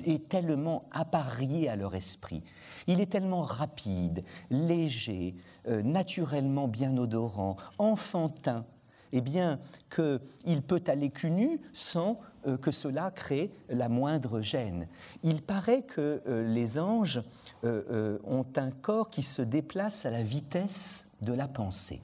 [0.04, 2.42] est tellement appareillé à leur esprit,
[2.86, 5.34] il est tellement rapide, léger,
[5.68, 8.64] euh, naturellement bien odorant, enfantin,
[9.12, 9.58] eh bien
[9.94, 14.86] qu'il peut aller cul nu sans euh, que cela crée la moindre gêne.
[15.22, 17.22] Il paraît que euh, les anges
[17.62, 22.00] ont un corps qui se déplace à la vitesse de la pensée.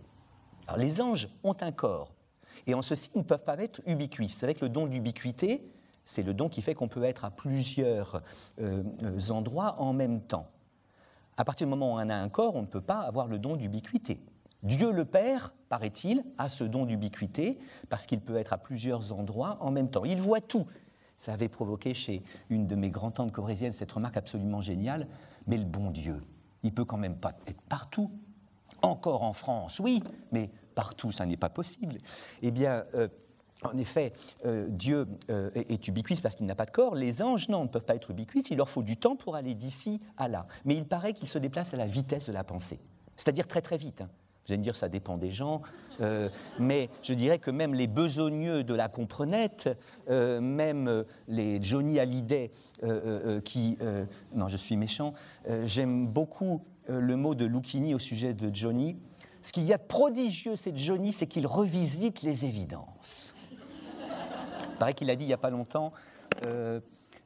[0.76, 2.12] Les anges ont un corps,
[2.66, 4.44] et en ceci ils ne peuvent pas être ubiquistes.
[4.44, 5.66] Avec le don d'ubiquité,
[6.06, 8.22] c'est le don qui fait qu'on peut être à plusieurs
[8.60, 8.82] euh,
[9.28, 10.46] endroits en même temps.
[11.36, 13.38] À partir du moment où on a un corps, on ne peut pas avoir le
[13.38, 14.22] don d'ubiquité.
[14.62, 17.58] Dieu le Père, paraît-il, a ce don d'ubiquité
[17.90, 20.04] parce qu'il peut être à plusieurs endroits en même temps.
[20.04, 20.66] Il voit tout.
[21.16, 25.08] Ça avait provoqué chez une de mes grands-tantes corésiennes cette remarque absolument géniale.
[25.46, 26.22] Mais le bon Dieu,
[26.62, 28.10] il peut quand même pas être partout.
[28.82, 31.98] Encore en France, oui, mais partout, ça n'est pas possible.
[32.42, 33.08] Eh bien, euh,
[33.62, 34.12] en effet,
[34.44, 36.94] euh, Dieu euh, est ubiquiste parce qu'il n'a pas de corps.
[36.94, 38.50] Les anges, non, ne peuvent pas être ubiquistes.
[38.50, 40.46] Il leur faut du temps pour aller d'ici à là.
[40.64, 42.80] Mais il paraît qu'ils se déplacent à la vitesse de la pensée,
[43.16, 44.02] c'est-à-dire très très vite.
[44.02, 44.10] Hein.
[44.46, 45.62] Vous allez me dire, ça dépend des gens,
[46.00, 46.28] euh,
[46.60, 49.68] mais je dirais que même les besogneux de la comprenette,
[50.08, 52.52] même les Johnny Hallyday
[53.44, 53.76] qui...
[54.32, 55.14] non, je suis méchant.
[55.64, 58.96] J'aime beaucoup le mot de Lucchini au sujet de Johnny.
[59.42, 63.35] Ce qu'il y a de prodigieux, c'est Johnny, c'est qu'il revisite les évidences.
[64.76, 65.94] Il paraît qu'il a dit il n'y a pas longtemps,
[66.44, 66.80] euh,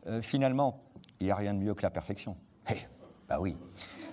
[0.07, 0.85] euh, finalement,
[1.19, 2.37] il n'y a rien de mieux que la perfection.
[2.71, 2.77] Eh,
[3.29, 3.57] bah oui.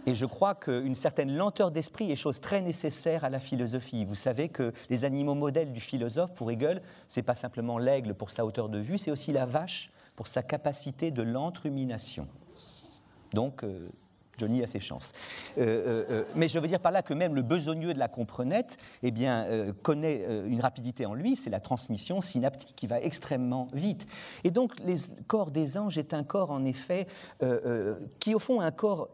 [0.07, 4.05] Et je crois qu'une certaine lenteur d'esprit est chose très nécessaire à la philosophie.
[4.05, 8.31] Vous savez que les animaux modèles du philosophe, pour Hegel, c'est pas simplement l'aigle pour
[8.31, 12.27] sa hauteur de vue, c'est aussi la vache pour sa capacité de lente rumination.
[13.33, 13.89] Donc, euh,
[14.37, 15.13] Johnny a ses chances.
[15.57, 18.07] Euh, euh, euh, mais je veux dire par là que même le besogneux de la
[18.07, 19.47] comprenette eh bien,
[19.81, 24.07] connaît une rapidité en lui, c'est la transmission synaptique qui va extrêmement vite.
[24.43, 24.95] Et donc, le
[25.27, 27.07] corps des anges est un corps, en effet,
[28.19, 29.09] qui, au fond, un corps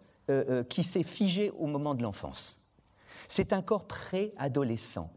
[0.70, 2.60] qui s'est figé au moment de l'enfance.
[3.28, 5.10] C'est un corps préadolescent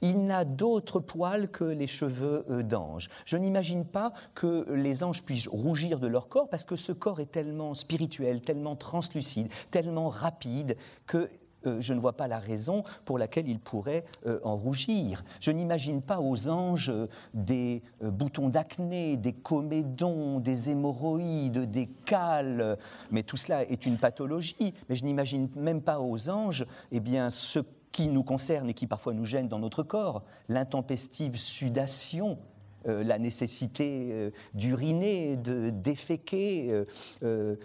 [0.00, 3.08] il n'a d'autre poils que les cheveux euh, d'ange.
[3.24, 7.20] Je n'imagine pas que les anges puissent rougir de leur corps parce que ce corps
[7.20, 11.28] est tellement spirituel, tellement translucide, tellement rapide que
[11.66, 15.24] euh, je ne vois pas la raison pour laquelle ils pourraient euh, en rougir.
[15.40, 16.92] Je n'imagine pas aux anges
[17.34, 22.78] des boutons d'acné, des comédons, des hémorroïdes, des cales,
[23.10, 24.72] mais tout cela est une pathologie.
[24.88, 27.58] Mais je n'imagine même pas aux anges eh bien, ce
[27.92, 32.38] qui nous concerne et qui parfois nous gêne dans notre corps, l'intempestive sudation,
[32.86, 36.84] euh, la nécessité euh, d'uriner, de déféquer.
[37.22, 37.56] Euh,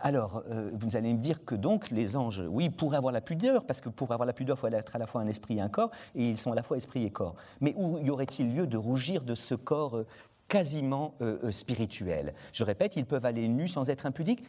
[0.00, 0.42] alors,
[0.72, 3.88] vous allez me dire que donc les anges, oui, pourraient avoir la pudeur, parce que
[3.88, 5.90] pour avoir la pudeur, il faut être à la fois un esprit et un corps,
[6.14, 7.36] et ils sont à la fois esprit et corps.
[7.60, 10.04] Mais où y aurait-il lieu de rougir de ce corps
[10.48, 11.14] quasiment
[11.50, 12.32] spirituel?
[12.52, 14.44] Je répète, ils peuvent aller nus sans être impudiques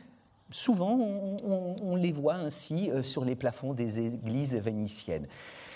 [0.51, 5.27] souvent, on, les voit ainsi euh, sur les plafonds des églises vénitiennes.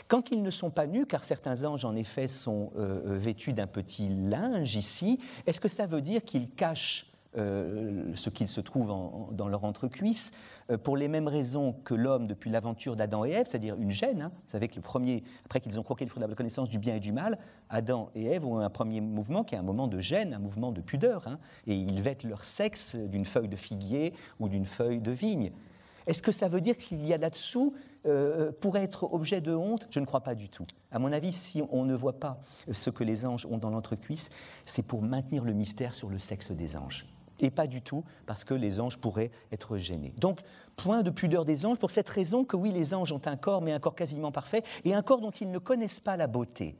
[0.08, 3.54] Quand ils ne sont pas nus, car certains anges en effet sont euh, euh, vêtus
[3.54, 8.94] d'un petit linge ici, est-ce que ça veut dire qu'ils cachent ce qu'il se trouve
[9.32, 10.32] dans leur entrecuisse
[10.70, 14.22] euh, pour les mêmes raisons que l'homme depuis l'aventure d'Adam et Ève, c'est-à-dire une gêne.
[14.22, 14.32] Hein.
[14.34, 16.80] Vous savez que le premier, après qu'ils ont croqué le fruit de la connaissance du
[16.80, 17.38] bien et du mal,
[17.70, 20.72] Adam et Ève ont un premier mouvement qui est un moment de gêne, un mouvement
[20.72, 21.28] de pudeur.
[21.28, 21.40] Hein.
[21.68, 25.52] et ils vêtent leur sexe d'une feuille de figuier ou d'une feuille de vigne.
[26.06, 27.74] Est-ce que ça veut dire qu'il y a là-dessous
[28.06, 29.88] euh, pour être objet de honte?
[29.90, 30.66] Je ne crois pas du tout.
[30.92, 32.40] À mon avis, si on ne voit pas
[32.72, 34.30] ce que les anges ont dans l'entrecuisse,
[34.66, 37.06] c'est pour maintenir le mystère sur le sexe des anges
[37.40, 40.14] et pas du tout parce que les anges pourraient être gênés.
[40.20, 40.40] Donc,
[40.76, 43.62] point de pudeur des anges pour cette raison que oui, les anges ont un corps,
[43.62, 46.76] mais un corps quasiment parfait, et un corps dont ils ne connaissent pas la beauté.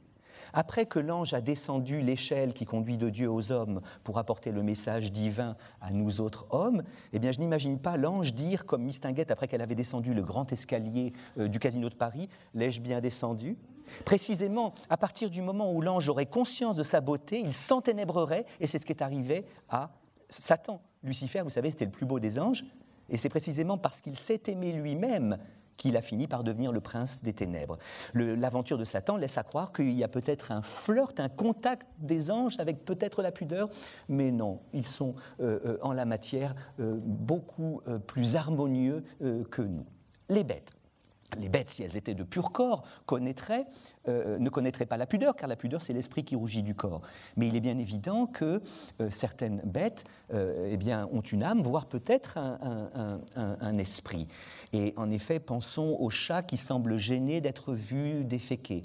[0.52, 4.62] Après que l'ange a descendu l'échelle qui conduit de Dieu aux hommes pour apporter le
[4.62, 9.30] message divin à nous autres hommes, eh bien, je n'imagine pas l'ange dire, comme Mistinguette,
[9.30, 13.56] après qu'elle avait descendu le grand escalier euh, du casino de Paris, l'ai-je bien descendu?
[14.04, 18.66] Précisément, à partir du moment où l'ange aurait conscience de sa beauté, il s'enténébrerait, et
[18.66, 19.90] c'est ce qui est arrivé à
[20.28, 22.64] Satan, Lucifer, vous savez, c'était le plus beau des anges,
[23.08, 25.38] et c'est précisément parce qu'il s'est aimé lui-même
[25.76, 27.78] qu'il a fini par devenir le prince des ténèbres.
[28.14, 32.30] L'aventure de Satan laisse à croire qu'il y a peut-être un flirt, un contact des
[32.30, 33.68] anges avec peut-être la pudeur,
[34.08, 39.04] mais non, ils sont euh, euh, en la matière euh, beaucoup plus harmonieux
[39.50, 39.84] que nous.
[40.28, 40.73] Les bêtes
[41.40, 45.48] les bêtes, si elles étaient de pur corps, euh, ne connaîtraient pas la pudeur, car
[45.48, 47.02] la pudeur, c'est l'esprit qui rougit du corps.
[47.36, 48.60] Mais il est bien évident que
[49.00, 54.28] euh, certaines bêtes euh, eh ont une âme, voire peut-être un, un, esprit.
[54.72, 58.82] Et en effet, pensons au chat qui semble gêné d'être vu déféquer.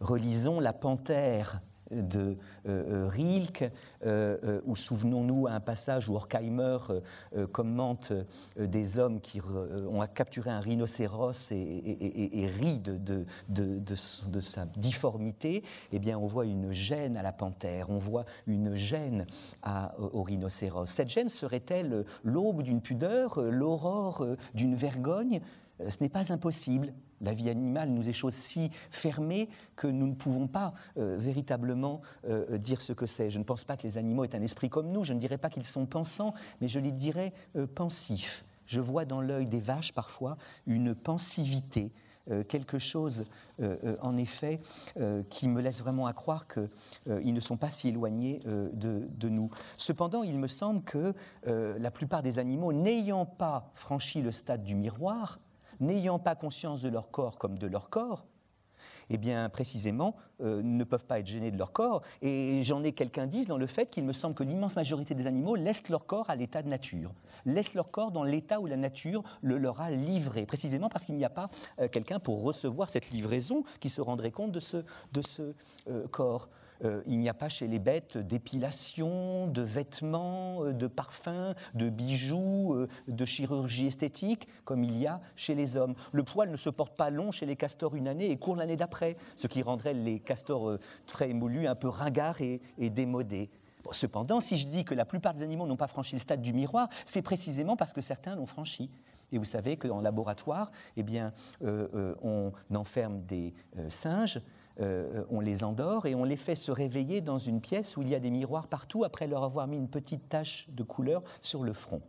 [0.00, 3.70] Relisons la panthère de euh, euh, Rilke,
[4.04, 6.78] euh, ou souvenons-nous à un passage où Horkheimer
[7.52, 8.12] commente
[8.56, 16.18] des hommes qui ont capturé un rhinocéros et, rit de, de, sa difformité, eh bien
[16.18, 19.26] on voit une gêne à la panthère, on voit une gêne
[19.98, 20.86] au rhinocéros.
[20.86, 25.40] Cette gêne serait-elle l'aube d'une pudeur, l'aurore d'une vergogne?
[25.88, 26.92] Ce n'est pas impossible.
[27.20, 32.00] La vie animale nous est chose si fermée que nous ne pouvons pas euh, véritablement
[32.28, 33.30] euh, dire ce que c'est.
[33.30, 35.38] Je ne pense pas que les animaux aient un esprit comme nous, je ne dirais
[35.38, 38.44] pas qu'ils sont pensants, mais je les dirais euh, pensifs.
[38.66, 41.90] Je vois dans l'œil des vaches parfois une pensivité,
[42.48, 43.24] quelque chose
[44.02, 44.60] en effet
[45.30, 49.48] qui me laisse vraiment à croire qu'ils ne sont pas si éloignés de, nous.
[49.78, 51.14] Cependant, il me semble que
[51.46, 55.38] la plupart des animaux, n'ayant pas franchi le stade du miroir,
[55.80, 58.26] n'ayant pas conscience de leur corps comme de leur corps,
[59.10, 62.02] eh bien, précisément, euh, ne peuvent pas être gênés de leur corps.
[62.22, 65.26] Et j'en ai quelqu'un disent dans le fait qu'il me semble que l'immense majorité des
[65.26, 67.12] animaux laissent leur corps à l'état de nature,
[67.46, 71.14] laissent leur corps dans l'état où la nature le leur a livré, précisément parce qu'il
[71.14, 71.48] n'y a pas
[71.80, 74.78] euh, quelqu'un pour recevoir cette livraison qui se rendrait compte de ce,
[75.12, 75.54] de ce
[75.88, 76.48] euh, corps.
[76.84, 81.88] Euh, il n'y a pas chez les bêtes d'épilation, de vêtements, euh, de parfums, de
[81.88, 85.94] bijoux, euh, de chirurgie esthétique, comme il y a chez les hommes.
[86.12, 88.76] Le poil ne se porte pas long chez les castors une année et court l'année
[88.76, 93.50] d'après, ce qui rendrait les castors très émolus un peu ringards et, démodés.
[93.92, 96.52] cependant, si je dis que la plupart des animaux n'ont pas franchi le stade du
[96.52, 98.90] miroir, c'est précisément parce que certains l'ont franchi.
[99.32, 103.54] Et vous savez qu'en laboratoire, eh bien, on enferme des
[103.88, 104.40] singes
[104.80, 108.08] euh, on les endort et on les fait se réveiller dans une pièce où il
[108.08, 111.64] y a des miroirs partout après leur avoir mis une petite tache de couleur sur
[111.64, 112.02] le front.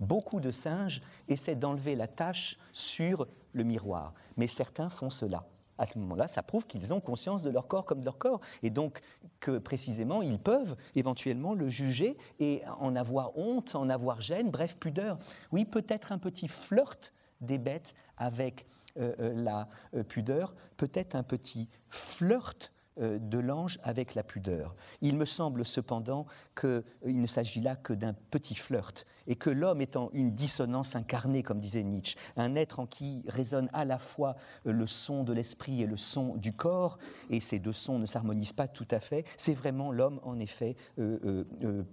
[0.00, 5.44] Beaucoup de singes essaient d'enlever la tache sur le miroir, mais certains font cela.
[5.78, 8.40] À ce moment-là, ça prouve qu'ils ont conscience de leur corps comme de leur corps,
[8.62, 9.00] et donc
[9.40, 14.76] que précisément ils peuvent éventuellement le juger et en avoir honte, en avoir gêne, bref,
[14.78, 15.18] pudeur.
[15.52, 22.72] Oui, peut-être un petit flirt des bêtes avec la euh, pudeur, peut-être un petit flirt
[22.98, 24.74] de l'ange avec la pudeur.
[25.02, 26.24] Il me semble cependant
[26.58, 31.42] qu'il ne s'agit là que d'un petit flirt, et que l'homme étant une dissonance incarnée,
[31.42, 35.82] comme disait Nietzsche, un être en qui résonne à la fois le son de l'esprit
[35.82, 36.96] et le son du corps,
[37.28, 40.74] et ces deux sons ne s'harmonisent pas tout à fait, c'est vraiment l'homme en effet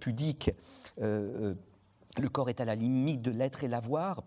[0.00, 0.52] pudique.
[0.96, 1.56] le
[2.32, 4.22] corps est à la limite de l'être et l'avoir.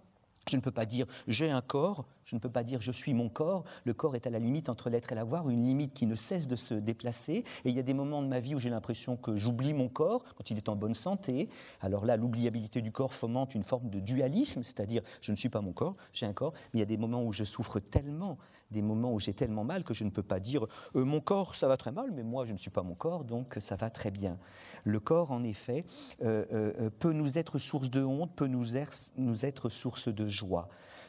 [0.48, 3.14] Je ne peux pas dire j'ai un corps, je ne peux pas dire je suis
[3.14, 3.64] mon corps.
[3.86, 6.48] Le corps est à la limite entre l'être et l'avoir, une limite qui ne cesse
[6.48, 7.46] de se déplacer.
[7.64, 9.88] Et il y a des moments de ma vie où j'ai l'impression que j'oublie mon
[9.88, 11.50] corps quand il est en bonne santé.
[11.80, 15.62] Alors là, l'oubliabilité du corps fomente une forme de dualisme, c'est-à-dire je ne suis pas
[15.62, 16.52] mon corps, j'ai un corps.
[16.74, 18.38] Mais il y a des moments où je souffre tellement,
[18.72, 20.66] des moments où j'ai tellement mal que je ne peux pas dire
[20.98, 23.24] euh, mon corps ça va très mal, mais moi je ne suis pas mon corps,
[23.24, 24.38] donc ça va très bien.
[24.84, 25.86] Le corps, en effet,
[26.24, 30.68] euh, euh, peut nous être source de honte, peut nous être source de joie.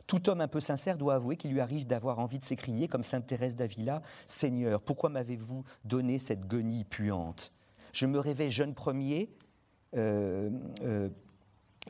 [0.09, 3.03] Tout homme un peu sincère doit avouer qu'il lui arrive d'avoir envie de s'écrier, comme
[3.03, 7.53] sainte Thérèse d'Avila Seigneur, pourquoi m'avez-vous donné cette guenille puante?
[7.93, 9.29] Je me rêvais jeune premier.
[9.97, 10.51] Euh,
[10.83, 11.11] euh,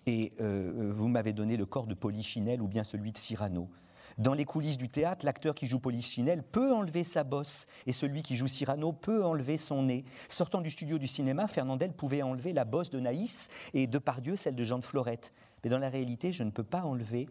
[0.07, 3.68] et euh, vous m'avez donné le corps de Polichinelle ou bien celui de Cyrano.
[4.16, 8.22] Dans les coulisses du théâtre, l'acteur qui joue Polichinelle peut enlever sa bosse et celui
[8.22, 10.04] qui joue Cyrano peut enlever son nez.
[10.28, 14.35] Sortant du studio du cinéma, Fernandel pouvait enlever la bosse de Naïs et de Pardieu
[14.35, 15.33] celle de Jean de Florette.
[15.62, 17.28] Mais dans la réalité, je ne peux pas enlever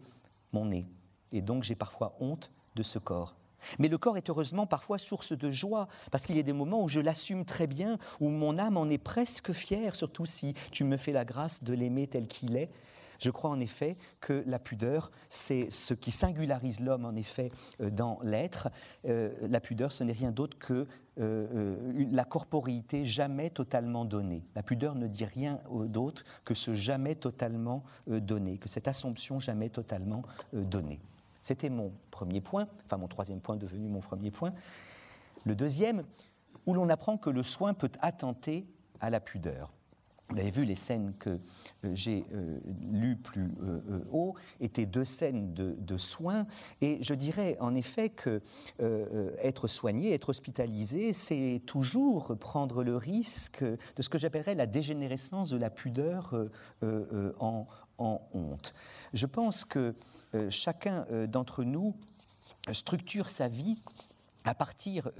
[0.52, 0.86] mon nez.
[1.32, 3.34] Et donc j'ai parfois honte de ce corps.
[3.78, 6.82] Mais le corps est heureusement parfois source de joie, parce qu'il y a des moments
[6.82, 10.84] où je l'assume très bien, où mon âme en est presque fière, surtout si tu
[10.84, 12.70] me fais la grâce de l'aimer tel qu'il est,
[13.18, 17.50] je crois en effet que la pudeur, c'est ce qui singularise l'homme en effet
[17.80, 18.68] euh, dans l'être.
[19.06, 20.86] Euh, la pudeur, ce n'est rien d'autre que
[21.20, 21.76] euh,
[22.12, 24.44] la corporéité jamais totalement donnée.
[24.54, 29.68] La pudeur ne dit rien d'autre que ce jamais totalement donné, que cette assomption jamais
[29.68, 31.00] totalement donnée.
[31.42, 34.52] C'était mon premier point, enfin mon troisième point devenu mon premier point.
[35.44, 36.04] Le deuxième,
[36.66, 38.64] où l'on apprend que le soin peut attenter
[39.00, 39.72] à la pudeur.
[40.30, 41.38] Vous avez vu, les scènes que euh,
[41.94, 42.58] j'ai euh,
[42.90, 46.46] lues plus euh, haut étaient deux scènes de, soins.
[46.82, 48.40] Et je dirais en effet que
[49.42, 55.50] être soigné, être hospitalisé, c'est toujours prendre le risque de ce que j'appellerais la dégénérescence
[55.50, 56.34] de la pudeur
[57.40, 57.66] en,
[57.98, 58.74] en, honte.
[59.12, 59.96] Je pense que
[60.50, 61.96] chacun d'entre nous
[62.72, 63.82] structure sa vie
[64.48, 65.10] à partir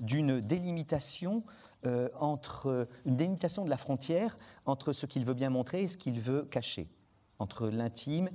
[0.00, 1.42] d'une délimitation
[1.86, 5.96] euh, entre une délimitation de la frontière entre ce qu'il veut bien montrer et ce
[5.96, 6.88] qu'il veut cacher,
[7.38, 8.28] entre l'intime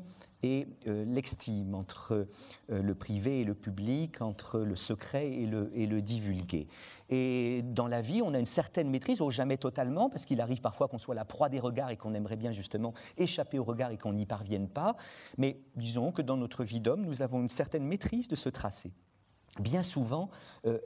[0.43, 2.27] et euh, l'extime, entre
[2.71, 6.67] euh, le privé et le public, entre le secret et le, et le divulgué.
[7.09, 10.61] Et dans la vie, on a une certaine maîtrise, au jamais totalement, parce qu'il arrive
[10.61, 13.91] parfois qu'on soit la proie des regards et qu'on aimerait bien justement échapper aux regards
[13.91, 14.95] et qu'on n'y parvienne pas.
[15.37, 18.93] Mais disons que dans notre vie d'homme, nous avons une certaine maîtrise de ce tracé.
[19.59, 20.29] Bien souvent,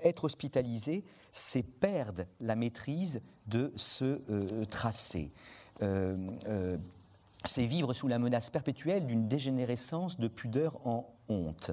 [0.01, 1.03] être hospitalisé,
[1.35, 5.33] c'est perdre la maîtrise de ce euh, tracé.
[5.81, 6.15] Euh,
[6.47, 6.77] euh,
[7.43, 11.71] c'est vivre sous la menace perpétuelle d'une dégénérescence de pudeur en honte.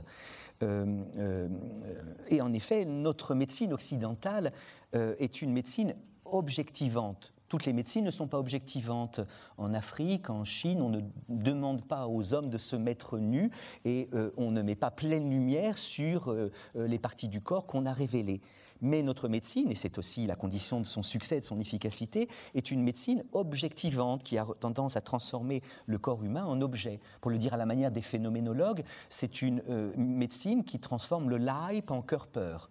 [0.63, 4.53] et en effet, notre médecine occidentale
[4.93, 7.33] est une médecine objectivante.
[7.53, 9.21] Toutes les médecines ne sont pas objectivantes.
[9.59, 13.51] En Afrique, en Chine, on ne demande pas aux hommes de se mettre nus
[13.85, 16.35] et on ne met pas pleine lumière sur
[16.75, 18.41] les parties du corps qu'on a révélées.
[18.81, 22.71] Mais notre médecine, et c'est aussi la condition de son succès, de son efficacité, est
[22.71, 27.01] une médecine objectivante qui a tendance à transformer le corps humain en objet.
[27.21, 31.37] Pour le dire à la manière des phénoménologues, c'est une euh, médecine qui transforme le
[31.37, 32.71] Leib en Körper.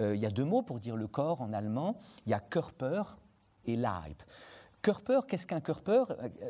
[0.00, 1.96] Euh, il y a deux mots pour dire le corps en allemand.
[2.26, 3.02] Il y a Körper
[3.72, 4.16] et Leib.
[4.82, 6.04] Körper, qu'est-ce qu'un Körper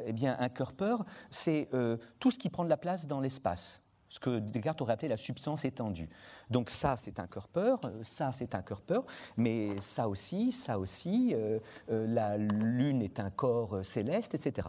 [0.07, 0.97] Eh bien, un Körper,
[1.31, 4.93] c'est euh, tout ce qui prend de la place dans l'espace ce que Descartes aurait
[4.93, 6.11] appelé la substance étendue.
[6.51, 9.01] Donc ça, c'est un Körper, ça, c'est un Körper,
[9.37, 11.61] mais ça aussi, ça aussi, euh,
[11.91, 14.69] euh, la Lune est un corps euh, céleste, etc.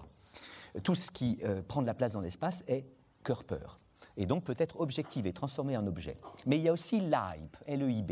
[0.84, 2.86] Tout ce qui prend de la place dans l'espace est
[3.26, 3.81] Körper
[4.22, 6.18] et donc peut être objectivé, transformé en objet.
[6.46, 8.12] Mais il y a aussi Leib, L-E-I-B.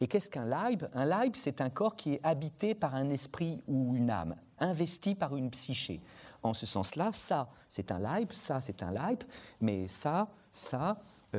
[0.00, 3.62] Et qu'est-ce qu'un Leib Un Leib, c'est un corps qui est habité par un esprit
[3.68, 6.00] ou une âme, investi par une psyché.
[6.42, 9.22] en ce sens-là, ça, c'est un Leib, ça, c'est un Leib,
[9.60, 10.96] mais ça, ça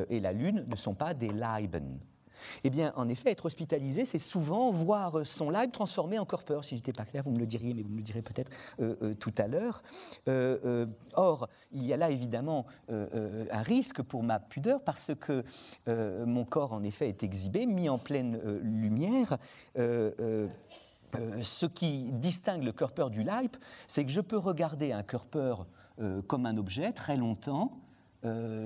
[0.09, 1.99] et la Lune ne sont pas des Leiben.
[2.63, 6.63] Eh bien, en effet, être hospitalisé, c'est souvent voir son live transformé en corpeur.
[6.63, 8.95] Si j'étais pas clair, vous me le diriez, mais vous me le direz peut-être euh,
[9.01, 9.83] euh, tout à l'heure.
[10.27, 10.85] Euh,
[11.15, 15.43] or, il y a là évidemment un risque pour ma pudeur parce que
[15.87, 19.37] mon corps, en effet, est exhibé, mis en pleine lumière.
[19.75, 23.51] ce qui distingue le corpeur du live,
[23.87, 25.67] c'est que je peux regarder un corpeur
[26.27, 27.79] comme un objet très longtemps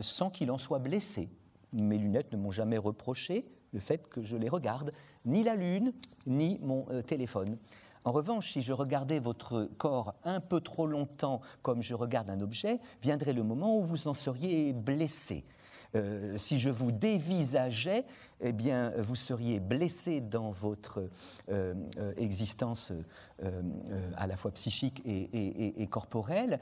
[0.01, 1.29] sans qu'il en soit blessé.
[1.73, 4.91] Mes lunettes ne m'ont jamais reproché le fait que je les regarde,
[5.25, 5.93] ni la Lune,
[6.25, 7.57] ni mon euh, téléphone.
[8.03, 12.39] En revanche, si je regardais votre corps un peu trop longtemps comme je regarde un
[12.39, 15.43] objet, viendrait le moment où vous en seriez blessé.
[15.95, 18.05] Euh, si je vous dévisageais,
[18.39, 21.09] eh bien, vous seriez blessé dans votre
[21.49, 21.73] euh,
[22.17, 22.93] existence
[24.15, 26.59] à la fois psychique et, et corporelle.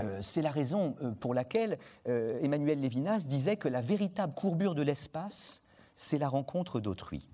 [0.00, 1.78] Euh, c'est la raison euh, pour laquelle
[2.08, 5.62] euh, Emmanuel Lévinas disait que la véritable courbure de l'espace,
[5.96, 7.28] c'est la rencontre d'autrui.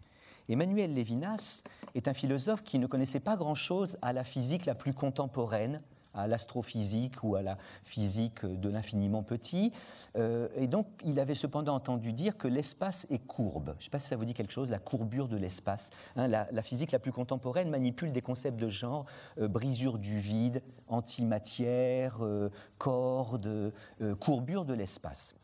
[0.49, 1.63] Emmanuel Lévinas
[1.95, 5.81] est un philosophe qui ne connaissait pas grand-chose à la physique la plus contemporaine,
[6.15, 9.73] à l'astrophysique ou à la physique de l'infiniment petit.
[10.17, 13.75] Euh, et donc, il avait cependant entendu dire que l'espace est courbe.
[13.79, 15.91] Je ne sais pas si ça vous dit quelque chose, la courbure de l'espace.
[16.17, 19.07] Hein, la, physique la plus contemporaine manipule des concepts de genre,
[19.39, 23.73] euh, brisure du vide, antimatière, euh, corde,
[24.21, 25.35] courbure de l'espace.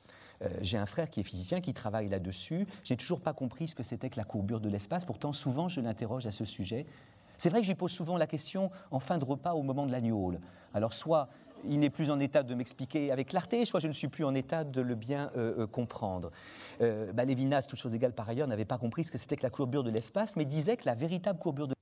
[0.62, 2.66] j'ai un frère qui est physicien qui travaille là-dessus.
[2.83, 5.05] J'ai toujours pas compris ce que c'était que la courbure de l'espace.
[5.05, 6.87] Pourtant, souvent, je l'interroge à ce sujet.
[7.41, 9.93] C'est vrai que lui pose souvent la question en fin de repas au moment de
[9.93, 10.34] l'agneau.
[10.74, 11.30] Alors soit
[11.66, 14.34] il n'est plus en état de m'expliquer avec clarté, soit je ne suis plus en
[14.34, 16.32] état de le bien euh, euh, comprendre.
[16.82, 19.43] Euh, bah, Lévinas, toute chose égale par ailleurs, n'avait pas compris ce que c'était que
[19.43, 21.74] la courbure de l'espace, mais disait que la véritable courbure de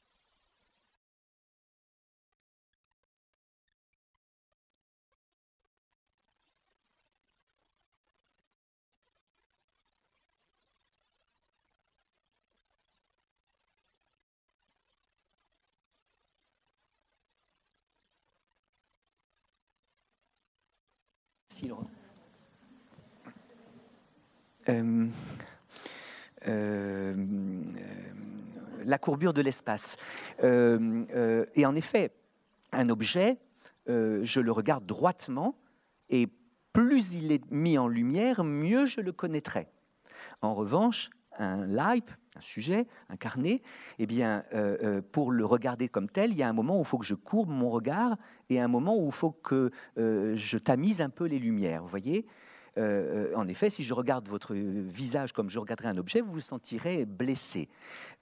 [24.68, 25.06] Euh,
[26.46, 27.14] euh,
[28.84, 29.96] la courbure de l'espace.
[30.42, 32.12] Euh, et en effet,
[32.72, 33.38] un objet,
[33.86, 35.56] je le regarde droitement,
[36.10, 36.28] et
[36.72, 39.68] plus il est mis en lumière, mieux je le connaîtrai.
[40.42, 43.62] En revanche, un live, un sujet, un carnet,
[43.98, 44.44] eh bien,
[45.12, 47.14] pour le regarder comme tel, il y a un moment où il faut que je
[47.14, 48.16] courbe mon regard
[48.50, 51.82] et un moment où il faut que je tamise un peu les lumières.
[51.82, 52.26] Vous voyez?
[52.78, 56.40] Euh, en effet, si je regarde votre visage comme je regarderais un objet, vous vous
[56.40, 57.68] sentirez blessé.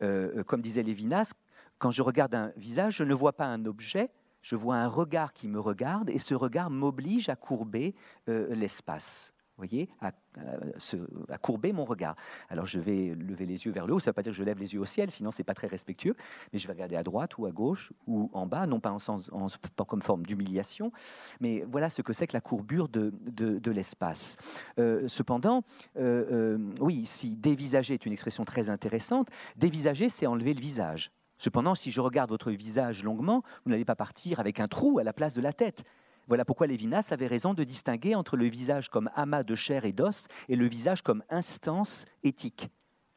[0.03, 1.33] Euh, comme disait Lévinas,
[1.79, 4.11] quand je regarde un visage, je ne vois pas un objet,
[4.41, 7.95] je vois un regard qui me regarde, et ce regard m'oblige à courber
[8.29, 10.13] euh, l'espace voyez, à,
[11.39, 12.17] courber mon regard.
[12.49, 14.39] Alors je vais lever les yeux vers le haut, ça ne veut pas dire que
[14.39, 16.15] je lève les yeux au ciel, sinon c'est pas très respectueux,
[16.53, 18.97] mais je vais regarder à droite ou à gauche ou en bas, non pas
[19.87, 20.93] comme forme d'humiliation,
[21.41, 24.37] mais voilà ce que c'est que la courbure de, de, l'espace.
[24.79, 25.65] Euh, cependant,
[25.97, 31.11] euh, euh, oui, si dévisager est une expression très intéressante, dévisager c'est enlever le visage.
[31.39, 35.05] Cependant, si je regarde votre visage longuement, vous n'allez pas partir avec un trou à
[35.05, 35.85] la place de la tête.
[36.29, 39.93] Voilà pourquoi Lévinas avait raison de distinguer entre le visage comme amas de chair et
[39.93, 42.68] d'os et le visage comme instance éthique.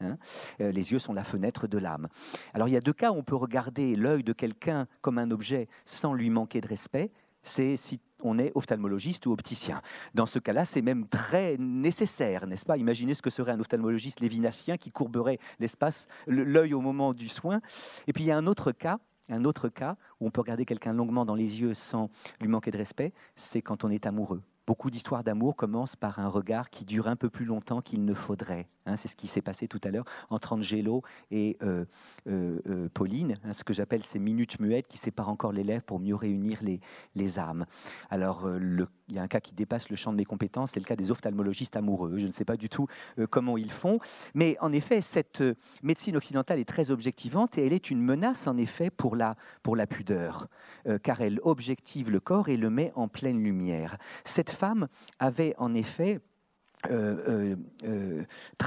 [0.01, 0.17] Hein.
[0.61, 2.07] Euh, les yeux sont la fenêtre de l'âme.
[2.53, 5.31] Alors il y a deux cas où on peut regarder l'œil de quelqu'un comme un
[5.31, 7.11] objet sans lui manquer de respect.
[7.41, 9.81] C'est si on est ophtalmologiste ou opticien.
[10.13, 12.77] Dans ce cas-là, c'est même très nécessaire, n'est-ce pas?
[12.77, 17.61] Imaginez ce que serait un ophtalmologiste lévinassien qui courberait l'espace, l'œil au moment du soin.
[18.07, 18.99] Et puis il y a un autre cas
[19.29, 22.09] un autre cas où on peut regarder quelqu'un longuement dans les yeux sans
[22.41, 24.41] lui manquer de respect, c'est quand on est amoureux.
[24.69, 28.13] Beaucoup d'histoires d'amour commencent par un regard qui dure un peu plus longtemps qu'il ne
[28.13, 28.67] faudrait.
[28.85, 28.97] Hein.
[28.97, 31.01] c'est ce qui s'est passé tout à l'heure entre Angelo
[31.31, 31.85] et euh,
[32.27, 35.83] euh, euh, Pauline, hein, ce que j'appelle ces minutes muettes qui séparent encore les lèvres
[35.83, 36.81] pour mieux réunir les,
[37.15, 37.65] les âmes.
[38.11, 40.79] Alors, le il y a un cas qui dépasse le champ de mes compétences, c'est
[40.79, 42.17] le cas des ophtalmologistes amoureux.
[42.17, 42.87] Je ne sais pas du tout
[43.17, 43.99] euh, comment ils font,
[44.33, 48.47] mais en effet, cette euh, médecine occidentale est très objectivante et elle est une menace
[48.47, 50.47] en effet pour la, pour la pudeur,
[50.87, 53.97] euh, car elle objective le corps et le met en pleine lumière.
[54.23, 54.87] Cette femme
[55.19, 56.19] avait en effet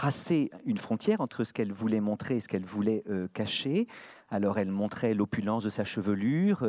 [0.03, 3.87] tracé une frontière entre ce qu'elle voulait montrer et ce qu'elle voulait cacher.
[4.31, 6.67] Alors elle montrait l'opulence de sa chevelure,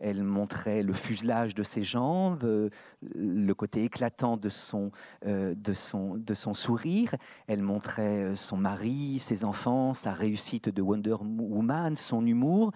[0.00, 2.70] elle montrait le fuselage de ses jambes, euh,
[3.14, 4.90] le côté éclatant de son,
[5.26, 5.54] euh,
[6.54, 7.14] sourire.
[7.46, 12.72] Elle montrait euh, son mari, ses enfants, sa réussite de Wonder Woman, son humour.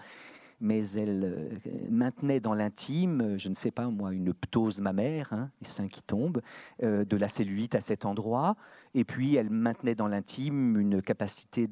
[0.65, 5.51] Mais elle euh, maintenait dans l'intime, je ne sais pas moi, une ptose mammaire, hein,
[5.61, 6.41] les seins qui tombent,
[6.81, 8.55] euh, de la cellulite à cet endroit,
[8.95, 11.67] et puis elle maintenait dans l'intime une capacité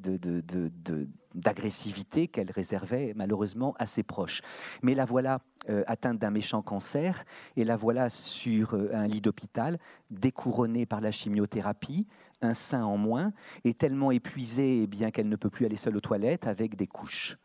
[1.33, 4.43] d'agressivité qu'elle réservait malheureusement à ses proches.
[4.83, 5.39] Mais la voilà
[5.69, 7.25] euh, atteinte d'un méchant cancer,
[7.57, 9.79] et la voilà sur un lit d'hôpital,
[10.11, 12.05] découronnée par la chimiothérapie,
[12.43, 13.33] un sein en moins,
[13.63, 16.87] et tellement épuisée eh bien qu'elle ne peut plus aller seule aux toilettes avec des
[16.87, 17.39] couches.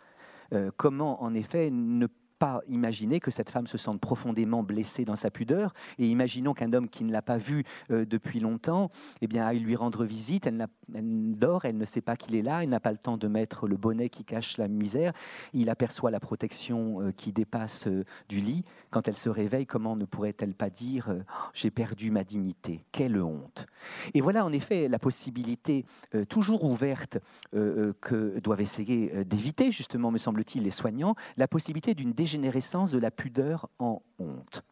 [0.52, 2.06] Euh, comment, en effet, ne
[2.38, 5.74] pas imaginer que cette femme se sente profondément blessée dans sa pudeur.
[5.98, 8.90] Et imaginons qu'un homme qui ne l'a pas vue euh, depuis longtemps,
[9.20, 10.46] eh bien, aille lui rendre visite.
[10.46, 10.68] Elle,
[11.36, 13.66] dort, elle ne sait pas qu'il est là, elle n'a pas le temps de mettre
[13.66, 15.12] le bonnet qui cache la misère.
[15.52, 17.88] Il aperçoit la protection euh, qui dépasse
[18.28, 18.64] du lit.
[18.90, 21.14] Quand elle se réveille, comment ne pourrait-elle pas dire
[21.52, 23.66] J'ai perdu ma dignité Quelle honte?
[24.14, 25.84] Et voilà en effet la possibilité
[26.28, 27.18] toujours ouverte
[27.52, 33.10] que doivent essayer d'éviter, justement, me semble-t-il, les soignants, la possibilité d'une dégénérescence de la
[33.10, 34.64] pudeur en honte.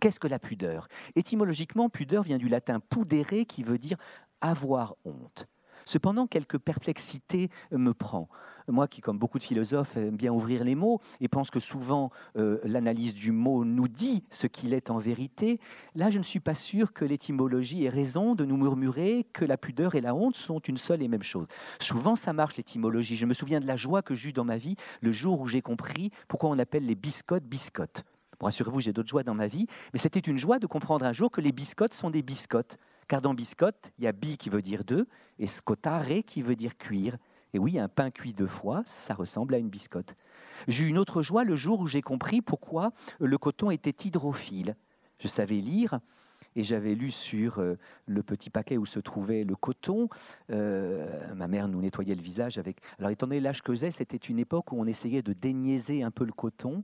[0.00, 0.88] Qu'est-ce que la pudeur?
[1.16, 3.96] Étymologiquement, pudeur vient du latin pudere qui veut dire
[4.40, 5.46] avoir honte.
[5.84, 8.28] Cependant, quelques perplexités me prend.
[8.68, 12.10] Moi qui, comme beaucoup de philosophes, aime bien ouvrir les mots et pense que souvent
[12.36, 15.58] euh, l'analyse du mot nous dit ce qu'il est en vérité,
[15.94, 19.56] là je ne suis pas sûr que l'étymologie ait raison de nous murmurer que la
[19.56, 21.46] pudeur et la honte sont une seule et même chose.
[21.80, 23.16] Souvent ça marche l'étymologie.
[23.16, 25.62] Je me souviens de la joie que j'eus dans ma vie le jour où j'ai
[25.62, 28.04] compris pourquoi on appelle les biscottes biscottes.
[28.38, 31.12] Bon, rassurez-vous, j'ai d'autres joies dans ma vie, mais c'était une joie de comprendre un
[31.12, 32.78] jour que les biscottes sont des biscottes.
[33.08, 35.08] Car dans biscotte, il y a bi qui veut dire deux
[35.38, 37.16] et scotare qui veut dire cuire.
[37.54, 40.14] Et oui, un pain cuit deux fois, ça ressemble à une biscotte.
[40.66, 44.76] J'ai eu une autre joie le jour où j'ai compris pourquoi le coton était hydrophile.
[45.18, 46.00] Je savais lire
[46.56, 50.08] et j'avais lu sur euh, le petit paquet où se trouvait le coton.
[50.50, 52.80] Euh, ma mère nous nettoyait le visage avec.
[52.98, 56.10] Alors, étant donné l'âge que j'ai, c'était une époque où on essayait de déniaiser un
[56.10, 56.82] peu le coton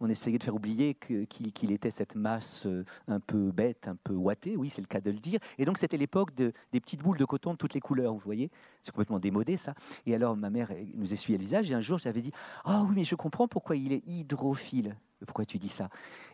[0.00, 4.14] on essayait de faire oublier qu'il était cette masse euh, un peu bête, un peu
[4.14, 5.40] ouatée, oui, c'est le cas de le dire.
[5.58, 8.50] Et donc, c'était l'époque des petites boules de coton de toutes les couleurs, vous voyez.
[8.82, 9.74] C'est complètement démodé, ça.
[10.06, 12.32] Et alors, ma mère nous essuyait le visage, et un jour, j'avais dit
[12.64, 14.96] Ah oui, mais je comprends pourquoi il est hydrophile.
[15.24, 15.88] Pourquoi tu dis ça?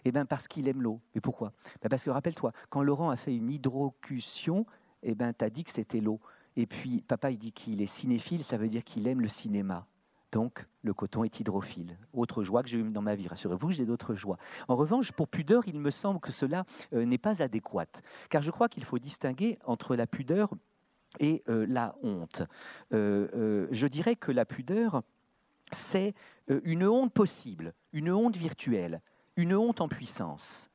[0.05, 1.01] Eh bien, parce qu'il aime l'eau.
[1.15, 1.53] Mais pourquoi?
[1.83, 4.67] Ben, Parce que, rappelle-toi, quand Laurent a fait une hydrocution,
[5.03, 6.21] eh ben, tu as dit que c'était l'eau.
[6.57, 9.87] Et puis, papa, il dit qu'il est cinéphile, ça veut dire qu'il aime le cinéma.
[10.33, 11.99] Donc, le coton est hydrophile.
[12.13, 14.39] Autre joie que j'ai eue dans ma vie, rassurez-vous, j'ai d'autres joies.
[14.69, 18.51] En revanche, pour pudeur, il me semble que cela euh, n'est pas adéquat, car je
[18.51, 20.51] crois qu'il faut distinguer entre la pudeur
[21.19, 22.43] et euh, la honte.
[22.93, 25.03] Euh, je dirais que la pudeur,
[25.73, 26.15] c'est
[26.65, 29.01] une honte possible, une honte virtuelle,
[29.37, 30.71] une honte en puissance.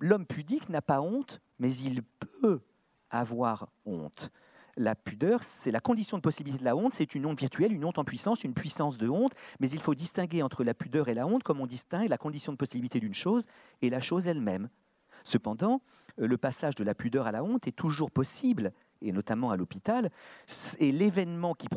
[0.00, 2.60] L'homme pudique n'a pas honte, mais il peut
[3.10, 4.30] avoir honte
[4.78, 7.84] la pudeur, c'est la condition de possibilité de la honte, c'est une honte virtuelle, une
[7.84, 11.14] honte en puissance, une puissance de honte, mais il faut distinguer entre la pudeur et
[11.14, 13.44] la honte comme on distingue la condition de possibilité d'une chose
[13.82, 14.68] et la chose elle-même.
[15.24, 15.82] Cependant,
[16.20, 18.72] euh, le passage de la pudeur à la honte est toujours possible,
[19.02, 20.10] et notamment à l'hôpital,
[20.78, 21.68] et l'événement qui,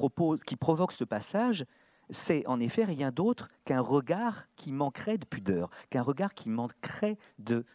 [0.45, 1.65] qui provoque ce passage,
[2.09, 7.17] c'est en effet rien d'autre qu'un regard qui manquerait de pudeur, qu'un regard qui manquerait
[7.39, 7.65] de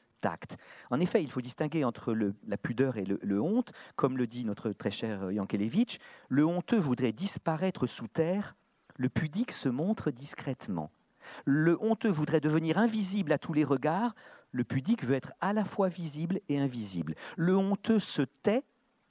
[0.90, 2.16] en effet, il faut distinguer entre
[2.46, 3.72] la pudeur et le, honte.
[3.96, 5.98] Comme le dit notre très cher Yankelevitch,
[6.28, 8.56] le honteux voudrait disparaître sous terre,
[8.96, 10.90] le pudique se montre discrètement.
[11.44, 14.14] Le honteux voudrait devenir invisible à tous les regards,
[14.52, 17.14] le pudique veut être à la fois visible et invisible.
[17.36, 18.62] Le honteux se tait,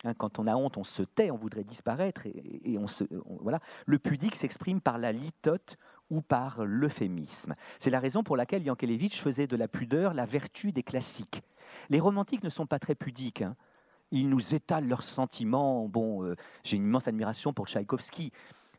[0.03, 3.03] hein, quand on a honte, on se tait, on voudrait disparaître, et, on se,
[3.41, 3.59] voilà.
[3.85, 5.77] Le pudique s'exprime par la litote
[6.09, 7.55] ou par l'euphémisme.
[7.79, 11.41] C'est la raison pour laquelle Yankelevitch faisait de la pudeur la vertu des classiques.
[11.89, 13.41] Les romantiques ne sont pas très pudiques.
[13.41, 13.55] Hein.
[14.11, 15.87] Ils nous étalent leurs sentiments.
[15.87, 18.31] Bon, euh, j'ai une immense admiration pour Tchaïkovski.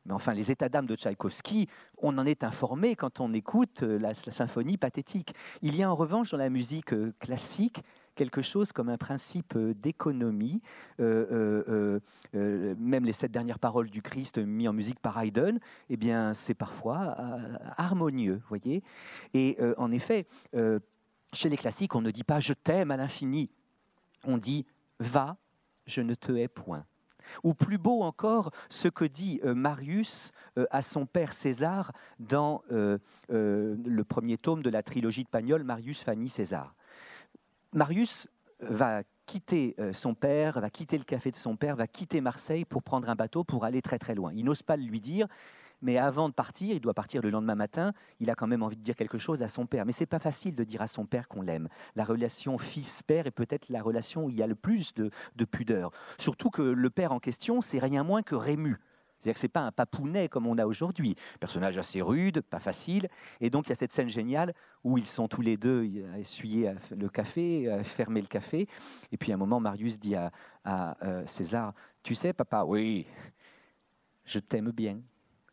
[0.07, 1.69] Mais enfin, les états d'âme de Tchaïkovski,
[1.99, 5.35] on en est informé quand on écoute euh, la, symphonie pathétique.
[5.63, 7.83] Il y a en revanche dans la musique euh, classique
[8.17, 10.61] quelque chose comme un principe euh, d'économie.
[10.99, 12.01] Euh,
[12.35, 15.59] euh, même les sept dernières paroles du Christ mis en musique par Haydn,
[15.91, 17.17] eh bien, c'est parfois
[17.77, 18.83] harmonieux, voyez.
[19.33, 20.27] Et en effet,
[21.33, 23.51] chez les classiques, on ne dit pas je t'aime à l'infini.
[24.25, 24.67] On dit
[24.99, 25.37] va,
[25.87, 26.85] je ne te hais point.
[27.43, 30.33] Ou plus beau encore, ce que dit Marius
[30.71, 36.29] à son père César dans le premier tome de la trilogie de Pagnol, Marius, Fanny,
[36.29, 36.75] César.
[37.77, 38.27] Marius
[38.61, 42.65] va quitter euh, son père, va quitter le café de son père, va quitter Marseille
[42.65, 44.33] pour prendre un bateau pour aller très très loin.
[44.35, 45.27] Il n'ose pas lui dire,
[45.83, 48.79] mais avant de partir, il doit partir le lendemain matin, il a quand même envie
[48.79, 49.85] de dire quelque chose à son père.
[49.85, 51.69] Mais c'est pas facile de dire à son père qu'on l'aime.
[51.97, 55.45] La relation fils-père est peut-être la relation où il y a le plus de, de
[55.45, 55.91] pudeur.
[56.17, 58.79] Surtout que le père en question, c'est rien moins que Rému.
[59.27, 61.17] C'est-à-dire que ce n'est pas un papounet comme on a aujourd'hui.
[61.41, 63.09] Personnage assez rude, pas facile.
[63.41, 64.55] Et donc il y a cette scène géniale
[64.85, 68.69] où ils sont tous les deux à essuyer le café, à fermer le café.
[69.11, 70.31] Et puis à un moment, Marius dit à,
[71.03, 71.75] euh, César,
[72.05, 73.05] tu sais papa, oui,
[74.25, 75.01] je t'aime bien.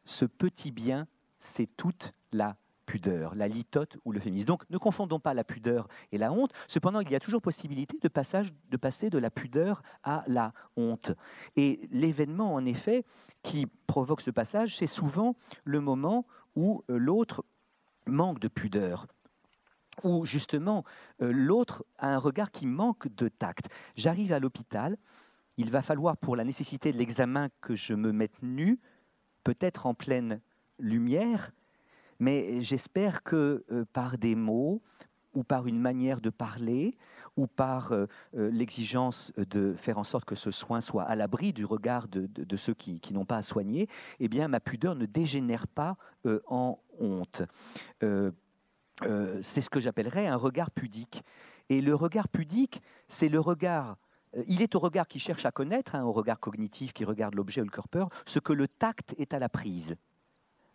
[0.04, 1.08] Ce petit bien,
[1.40, 2.56] c'est toute la
[2.86, 4.46] pudeur, la litote ou le féminisme.
[4.46, 6.52] Donc ne confondons pas la pudeur et la honte.
[6.68, 10.54] Cependant, il y a toujours possibilité de, passage, de passer de la pudeur à la
[10.76, 11.12] honte.
[11.56, 13.04] Et l'événement, en effet,
[13.44, 15.36] qui provoque ce passage, c'est souvent
[15.66, 16.26] le moment
[16.56, 17.46] où euh, l'autre
[18.08, 19.08] manque de pudeur,
[20.04, 20.84] où justement
[21.22, 23.68] euh, l'autre a un regard qui manque de tact.
[23.96, 24.98] J'arrive à l'hôpital,
[25.58, 28.80] il va falloir pour la nécessité de l'examen que je me mette nu,
[29.44, 30.42] peut-être en pleine
[30.80, 31.52] lumière,
[32.20, 34.82] mais j'espère que euh, par des mots
[35.34, 36.98] ou par une manière de parler
[37.38, 38.06] ou par euh,
[38.36, 42.56] euh, l'exigence de faire en sorte que ce soin soit à l'abri du regard de,
[42.56, 43.88] ceux qui, n'ont pas à soigner,
[44.20, 45.98] eh bien ma pudeur ne dégénère pas
[46.48, 47.44] en honte.
[48.02, 51.24] c'est ce que j'appellerais un regard pudique.
[51.70, 53.98] Et le regard pudique, c'est le regard
[54.48, 57.62] il est au regard qui cherche à connaître, hein, au regard cognitif qui regarde l'objet
[57.62, 59.96] ou le peur, ce que le tact est à la prise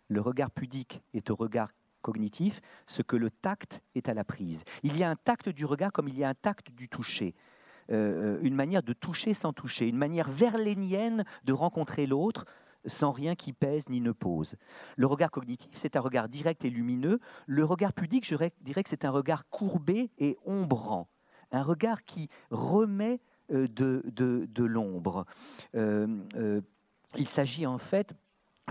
[0.09, 1.69] le regard pudique est au regard
[2.01, 4.63] cognitif, ce que le tact est à la prise.
[4.83, 7.35] Il y a un tact du regard comme il y a un tact du toucher.
[7.91, 12.45] Euh, euh, une manière de toucher sans toucher, une manière verlénienne de rencontrer l'autre
[12.85, 14.55] sans rien qui pèse ni ne pose.
[14.95, 17.19] Le regard cognitif, c'est un regard direct et lumineux.
[17.47, 21.09] Le regard pudique, je dirais que c'est un regard courbé et ombrant,
[21.51, 23.19] un regard qui remet
[23.51, 25.25] euh, de, de l'ombre.
[25.73, 28.13] il s'agit en fait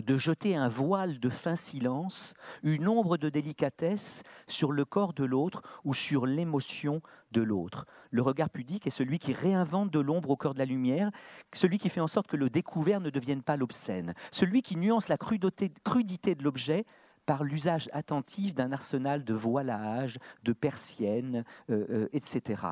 [0.03, 5.25] de jeter un voile de fin silence, une ombre de délicatesse sur le corps de
[5.25, 7.87] l'autre ou sur l'émotion de l'autre.
[8.11, 11.11] Le regard pudique est celui qui réinvente de l'ombre au cœur de la lumière,
[11.53, 15.09] celui qui fait en sorte que le découvert ne devienne pas l'obscène, celui qui nuance
[15.09, 16.85] la crudité de l'objet
[17.29, 22.63] par l'usage attentif d'un arsenal de voilage, de persiennes, euh, euh, etc.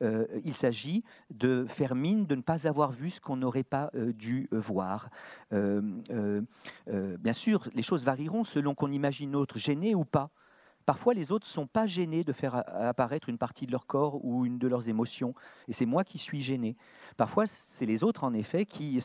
[0.00, 3.90] Euh, il s'agit de faire mine de ne pas avoir vu ce qu'on n'aurait pas
[4.14, 5.10] dû voir.
[5.50, 10.30] bien sûr, les choses varieront selon qu'on imagine l'autre gêné ou pas.
[10.84, 14.24] Parfois, les autres ne sont pas gênés de faire apparaître une partie de leur corps
[14.24, 15.34] ou une de leurs émotions,
[15.66, 16.76] et c'est moi qui suis gêné.
[17.16, 19.00] Parfois, c'est les autres, en effet, qui,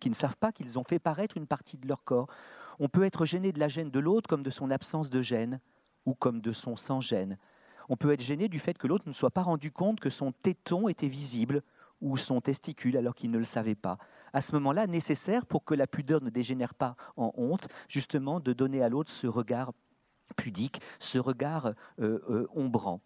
[0.00, 2.28] qui ne savent pas qu'ils ont fait paraître une partie de leur corps
[2.80, 5.60] on peut être gêné de la gêne de l'autre comme de son absence de gêne
[6.06, 7.38] ou comme de son sans-gêne.
[7.88, 10.32] On peut être gêné du fait que l'autre ne soit pas rendu compte que son
[10.32, 11.62] téton était visible
[12.00, 13.98] ou son testicule alors qu'il ne le savait pas.
[14.32, 18.52] À ce moment-là, nécessaire pour que la pudeur ne dégénère pas en honte, justement de
[18.52, 19.72] donner à l'autre ce regard
[20.36, 21.66] pudique, ce regard
[22.00, 23.00] euh, euh, ombrant.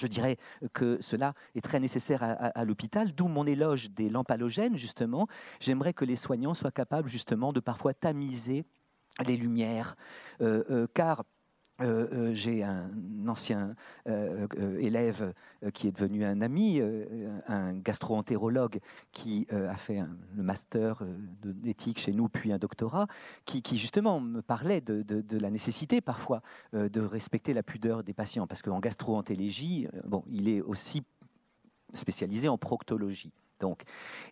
[0.00, 0.38] Je dirais
[0.72, 5.28] que cela est très nécessaire à, l'hôpital, d'où mon éloge des lampes halogènes, justement.
[5.60, 8.64] J'aimerais que les soignants soient capables, justement, de parfois tamiser
[9.26, 9.96] les lumières,
[10.40, 11.24] euh, euh, car
[11.80, 12.90] euh, j'ai un
[13.26, 13.74] ancien
[14.06, 15.32] élève
[15.72, 16.80] qui est devenu un ami,
[17.48, 18.78] un gastro-entérologue
[19.10, 20.00] qui a fait
[20.36, 21.02] le master
[21.42, 23.08] d'éthique chez nous, puis un doctorat,
[23.46, 26.42] qui, justement me parlait de, la nécessité parfois
[26.72, 31.02] de respecter la pudeur des patients, parce qu'en gastro-entélégie, bon, il est aussi
[31.94, 33.32] spécialisé en proctologie.
[33.58, 33.82] Donc,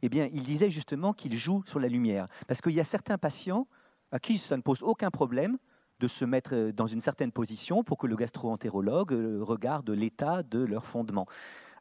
[0.03, 3.19] eh bien, il disait justement qu'il joue sur la lumière, parce qu'il y a certains
[3.19, 3.67] patients
[4.13, 5.59] à qui ça ne pose aucun problème
[6.01, 10.43] de se mettre euh, dans une certaine position pour que le gastro-entérologue euh, regarde l'état
[10.43, 11.27] de leur fondement.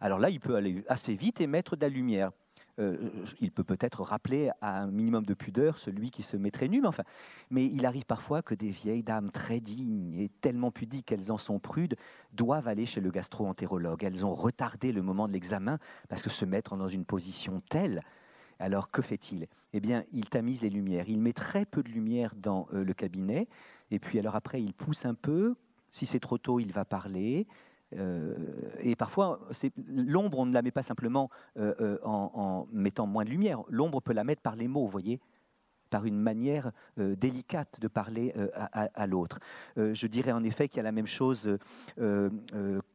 [0.01, 2.31] Alors là, il peut aller assez vite et mettre de la lumière.
[2.79, 2.95] Euh,
[3.41, 6.87] il peut peut-être rappeler à un minimum de pudeur celui qui se mettrait nu, mais
[6.87, 7.03] enfin,
[7.49, 11.37] mais il arrive parfois que des vieilles dames très dignes et tellement pudiques qu'elles en
[11.37, 11.95] sont prudes
[12.31, 14.03] doivent aller chez le gastro-entérologue.
[14.03, 15.77] Elles ont retardé le moment de l'examen
[16.07, 18.01] parce que se mettre dans une position telle
[18.59, 19.47] alors que fait-il?
[19.73, 21.05] Eh bien, il tamise les lumières.
[21.07, 23.47] Il met très peu de lumière dans euh, le cabinet.
[23.91, 25.55] Et puis alors après, il pousse un peu.
[25.91, 27.47] Si c'est trop tôt, il va parler.
[27.95, 28.35] Euh,
[28.79, 29.39] et parfois,
[29.87, 33.63] l'ombre, on ne la met pas simplement euh, en, mettant moins de lumière.
[33.69, 35.19] L'ombre, peut la mettre par les mots, vous voyez
[35.89, 39.39] par une manière délicate de parler à, l'autre.
[39.75, 41.57] je dirais en effet qu'il y a la même chose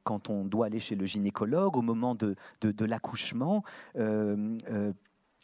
[0.04, 2.36] quand on doit aller chez le gynécologue au moment de
[2.84, 3.64] l'accouchement.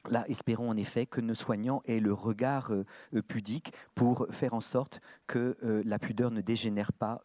[0.08, 4.54] Là, espérons en effet que nos soignants aient le regard euh, euh, pudique pour faire
[4.54, 7.22] en sorte que euh, la pudeur ne dégénère pas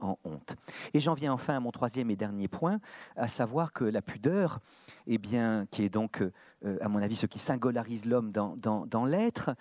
[0.00, 0.56] en honte.
[0.94, 2.80] Et j'en viens enfin à mon troisième et dernier point,
[3.16, 4.60] à savoir que la pudeur,
[5.06, 6.22] eh bien, qui est donc,
[6.80, 9.54] à mon avis, ce qui singularise l'homme dans, l'être,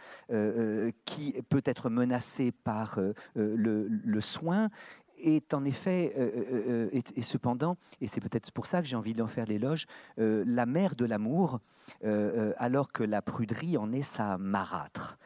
[1.05, 2.99] qui peut être menacé par
[3.35, 4.69] le, soin,
[5.19, 6.13] est en effet,
[6.91, 9.85] et, cependant, et c'est peut-être pour ça que j'ai envie d'en faire l'éloge,
[10.17, 11.59] la mère de l'amour,
[12.03, 15.17] alors que la pruderie en est sa marâtre.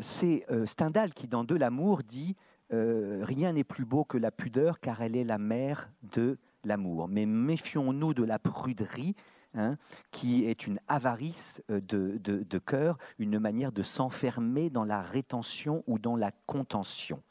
[0.00, 2.36] c'est Stendhal qui, dans De l'amour, dit
[2.70, 7.08] Rien n'est plus beau que la pudeur, car elle est la mère de l'amour.
[7.08, 9.14] Mais méfions-nous de la pruderie,
[9.54, 9.76] Hein,
[10.12, 15.98] qui est une avarice de, de cœur, une manière de s'enfermer dans la rétention ou
[15.98, 17.22] dans la contention.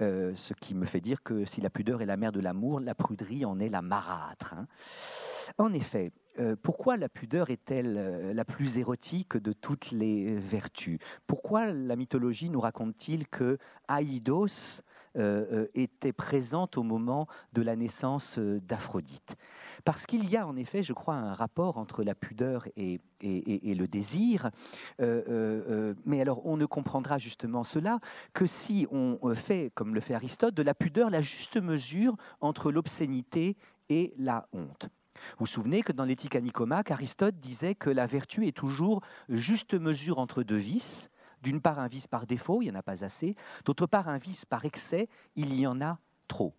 [0.00, 2.80] Euh, ce qui me fait dire que si la pudeur est la mère de l'amour,
[2.80, 4.54] la pruderie en est la marâtre.
[4.54, 4.66] Hein.
[5.58, 10.98] En effet, euh, pourquoi la pudeur est-elle euh, la plus érotique de toutes les vertus?
[11.26, 14.82] Pourquoi la mythologie nous raconte-t-il que Aïdos
[15.74, 19.36] était présente au moment de la naissance d'Aphrodite
[19.84, 23.86] parce qu'il y a en effet, je crois, un rapport entre la pudeur et, le
[23.86, 24.50] désir.
[25.00, 28.00] Euh, euh, euh, mais alors, on ne comprendra justement cela
[28.32, 32.70] que si on fait, comme le fait Aristote, de la pudeur la juste mesure entre
[32.70, 33.56] l'obscénité
[33.88, 34.88] et la honte.
[35.38, 39.02] Vous vous souvenez que dans l'éthique à Nicomaque, Aristote disait que la vertu est toujours
[39.28, 41.10] juste mesure entre deux vices.
[41.44, 43.36] D'une part, un vice par défaut, il n'y en a pas assez.
[43.66, 46.54] D'autre part, un vice par excès, il y en a trop.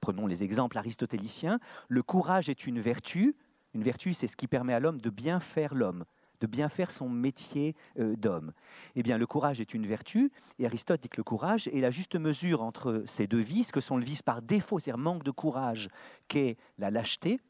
[0.00, 1.58] Prenons les exemples aristotéliciens.
[1.88, 3.34] Le courage est une vertu.
[3.74, 6.04] Une vertu, c'est ce qui permet à l'homme de bien faire l'homme,
[6.40, 8.52] de bien faire son métier euh, d'homme.
[8.94, 10.30] Eh bien, le courage est une vertu,
[10.60, 13.80] et Aristote dit que le courage est la juste mesure entre ces deux vices, que
[13.80, 15.88] sont le vice par défaut, c'est-à-dire manque de courage,
[16.28, 17.40] qu'est la lâcheté,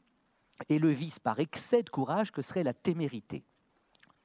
[0.69, 3.43] et le vice par excès de courage, que serait la témérité.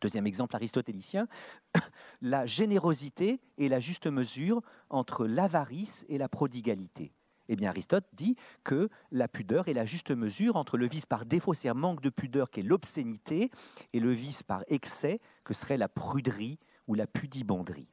[0.05, 1.28] Deuxième exemple aristotélicien,
[2.20, 7.14] la générosité est la juste mesure entre l'avarice et la prodigalité.
[7.48, 11.24] Eh bien, Aristote dit que la pudeur est la juste mesure entre le vice par
[11.24, 13.50] défaut, c'est-à-dire manque de pudeur, qui est l'obscénité,
[13.94, 17.88] et le vice par excès, que serait la pruderie ou la pudibonderie.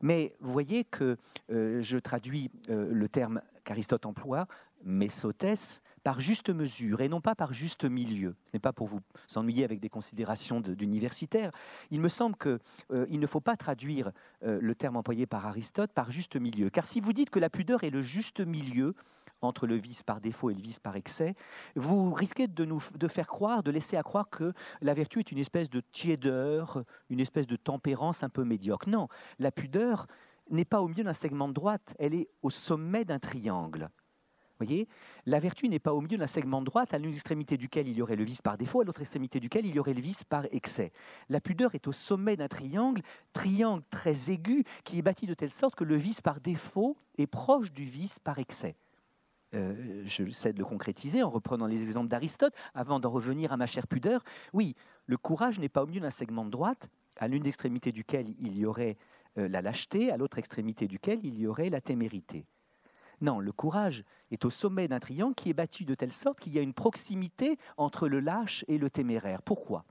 [0.00, 1.18] Mais vous voyez que
[1.50, 4.46] euh, je traduis euh, le terme qu'Aristote emploie,
[4.84, 8.36] mésotès, par juste mesure et non pas par juste milieu.
[8.46, 9.00] Ce n'est pas pour vous
[9.36, 11.50] ennuyer avec des considérations d'universitaires.
[11.90, 12.58] Il me semble qu'il
[12.92, 14.12] euh, ne faut pas traduire
[14.42, 16.68] le terme employé par Aristote par juste milieu.
[16.68, 18.94] Car si vous dites que la pudeur est le juste milieu,
[19.44, 21.34] entre le vice par défaut et le vice par excès,
[21.76, 25.32] vous risquez de nous de faire croire, de laisser à croire que la vertu est
[25.32, 28.88] une espèce de tiédeur, une espèce de tempérance un peu médiocre.
[28.88, 29.08] Non,
[29.38, 30.06] la pudeur
[30.50, 33.88] n'est pas au milieu d'un segment de droite, elle est au sommet d'un triangle.
[34.58, 34.86] Voyez,
[35.26, 37.96] la vertu n'est pas au milieu d'un segment de droite, à l'une extrémité duquel il
[37.96, 40.22] y aurait le vice par défaut, à l'autre extrémité duquel il y aurait le vice
[40.22, 40.92] par excès.
[41.28, 43.02] La pudeur est au sommet d'un triangle,
[43.32, 47.26] triangle très aigu, qui est bâti de telle sorte que le vice par défaut est
[47.26, 48.76] proche du vice par excès.
[49.54, 53.56] Euh, je sais de le concrétiser en reprenant les exemples d'Aristote, avant d'en revenir à
[53.56, 54.24] ma chère pudeur.
[54.52, 54.74] Oui,
[55.06, 58.56] le courage n'est pas au milieu d'un segment de droite, à l'une extrémité duquel il
[58.56, 58.96] y aurait
[59.38, 62.46] euh, la lâcheté, à l'autre extrémité duquel il y aurait la témérité.
[63.20, 66.52] Non, le courage est au sommet d'un triangle qui est battu de telle sorte qu'il
[66.52, 69.42] y a une proximité entre le lâche et le téméraire.
[69.42, 69.84] Pourquoi?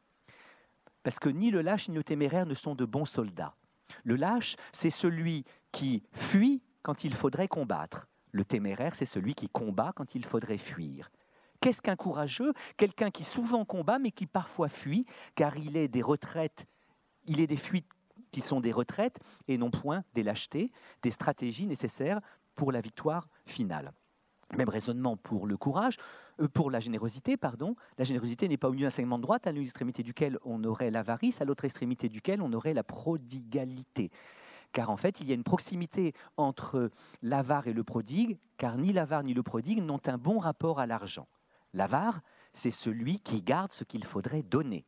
[1.03, 3.55] Parce que ni le lâche ni le téméraire ne sont de bons soldats.
[4.03, 8.07] Le lâche, c'est celui qui fuit quand il faudrait combattre.
[8.31, 11.11] Le téméraire, c'est celui qui combat quand il faudrait fuir.
[11.61, 12.53] Qu'est-ce qu'un courageux?
[12.77, 15.05] Quelqu'un qui souvent combat mais qui parfois fuit,
[15.35, 16.65] car il est des retraites,
[17.25, 17.87] il est des fuites
[18.31, 20.71] qui sont des retraites et non point des lâchetés,
[21.03, 22.19] des stratégies nécessaires
[22.55, 23.91] pour la victoire finale.
[24.57, 25.97] Même raisonnement pour le courage,
[26.39, 27.75] euh, pour la générosité, pardon.
[27.97, 30.63] La générosité n'est pas au milieu d'un segment de droite, à l'une extrémité duquel on
[30.63, 34.11] aurait l'avarice, à l'autre extrémité duquel on aurait la prodigalité
[34.73, 36.91] car en fait, il y a une proximité entre
[37.21, 40.87] l'avare et le prodigue, car ni l'avare ni le prodigue n'ont un bon rapport à
[40.87, 41.27] l'argent.
[41.73, 44.85] L'avare, c'est celui qui garde ce qu'il faudrait donner.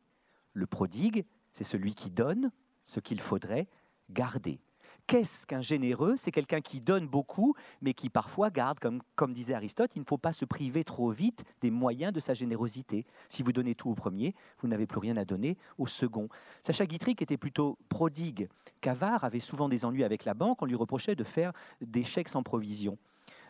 [0.52, 2.50] Le prodigue, c'est celui qui donne
[2.84, 3.68] ce qu'il faudrait
[4.10, 4.60] garder.
[5.06, 6.14] Qu'est-ce qu'un généreux?
[6.16, 10.04] C'est quelqu'un qui donne beaucoup, mais qui parfois garde, comme, comme disait Aristote, il ne
[10.04, 13.06] faut pas se priver trop vite des moyens de sa générosité.
[13.28, 16.28] Si vous donnez tout au premier, vous n'avez plus rien à donner au second.
[16.60, 18.48] Sacha Guitry, qui était plutôt prodigue
[18.80, 22.28] qu'avare, avait souvent des ennuis avec la banque, on lui reprochait de faire des chèques
[22.28, 22.98] sans provision.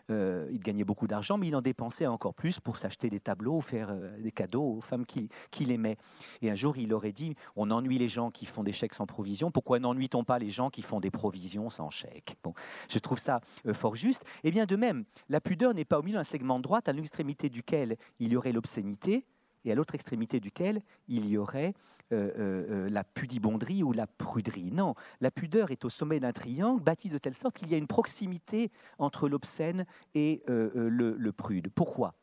[0.09, 3.59] Euh, il gagnait beaucoup d'argent, mais il en dépensait encore plus pour s'acheter des tableaux,
[3.61, 5.97] faire euh, des cadeaux aux femmes qu'il aimait.
[6.41, 9.05] Et un jour, il aurait dit On ennuie les gens qui font des chèques sans
[9.05, 12.53] provision, pourquoi n'ennuie-t-on pas les gens qui font des provisions sans chèque bon,
[12.89, 14.23] Je trouve ça euh, fort juste.
[14.43, 16.93] Et bien de même, la pudeur n'est pas au milieu d'un segment de droite, à
[16.93, 19.25] l'extrémité duquel il y aurait l'obscénité,
[19.65, 21.73] et à l'autre extrémité duquel il y aurait
[22.13, 24.71] euh, euh, euh, la pudibonderie ou la pruderie.
[24.71, 27.77] Non, la pudeur est au sommet d'un triangle bâti de telle sorte qu'il y a
[27.77, 29.85] une proximité entre l'obscène
[30.15, 31.69] et le, prude.
[31.75, 32.13] Pourquoi?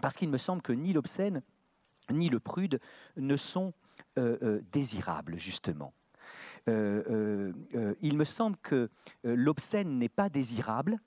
[0.00, 1.42] Parce qu'il me semble que ni l'obscène
[2.10, 2.80] ni le prude
[3.18, 3.74] ne sont
[4.72, 5.92] désirables, justement.
[6.66, 6.72] il
[8.16, 8.88] me semble que
[9.24, 10.98] l'obscène n'est pas désirable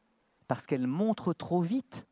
[0.47, 2.05] parce qu'elle montre trop vite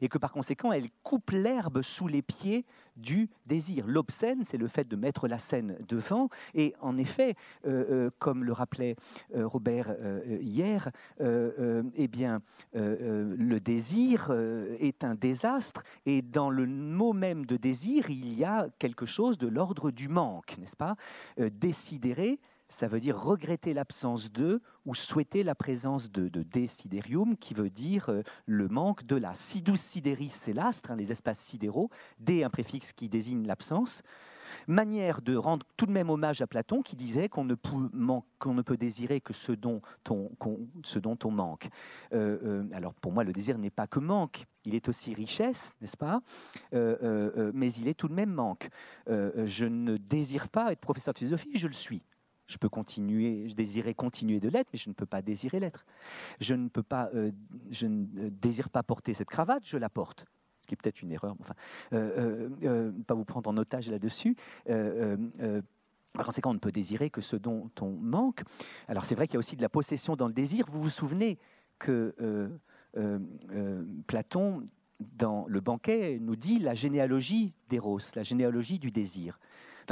[0.00, 2.66] et que par conséquent elle coupe l'herbe sous les pieds
[2.96, 3.86] du désir.
[3.86, 7.34] L'obscène, c'est le fait de mettre la scène devant, et en effet,
[7.66, 8.96] euh, euh, comme le rappelait
[9.34, 9.94] euh, Robert
[10.40, 10.90] hier,
[11.20, 12.40] eh bien,
[12.74, 14.30] le désir
[14.80, 19.38] est un désastre, et dans le mot même de désir, il y a quelque chose
[19.38, 20.96] de l'ordre du manque, n'est-ce pas?
[21.38, 27.54] Décidérer, ça veut dire regretter l'absence de ou souhaiter la présence de, de desiderium, qui
[27.54, 29.34] veut dire euh, le manque de la.
[29.34, 34.02] Sidus sideris, c'est l'astre, hein, les espaces sidéraux, D, un préfixe qui désigne l'absence.
[34.68, 39.20] Manière de rendre tout de même hommage à Platon qui disait qu'on ne, peut, désirer
[39.20, 40.30] que ce dont on,
[40.84, 41.68] ce dont on manque.
[42.12, 45.74] Euh, euh, alors pour moi, le désir n'est pas que manque, il est aussi richesse,
[45.80, 46.22] n'est-ce pas?
[46.72, 48.68] Mais il est tout de même manque.
[49.08, 52.02] je ne désire pas être professeur de philosophie, je le suis.
[52.46, 55.84] Je peux continuer, je désirais continuer de l'être, mais je ne peux pas désirer l'être.
[56.40, 57.32] Je ne peux pas, euh,
[57.70, 60.26] je euh, désire pas porter cette cravate, je la porte.
[60.62, 61.36] Ce qui est peut-être une erreur.
[61.40, 61.54] Enfin,
[61.92, 64.36] euh, pas vous prendre en otage là-dessus.
[64.66, 68.42] par conséquent, on ne peut désirer que ce dont on manque.
[68.88, 70.66] Alors c'est vrai qu'il y a aussi de la possession dans le désir.
[70.68, 71.38] Vous vous souvenez
[71.78, 72.50] que
[74.06, 74.64] Platon,
[75.00, 79.38] dans le banquet, nous dit la généalogie d'Eros, la généalogie du désir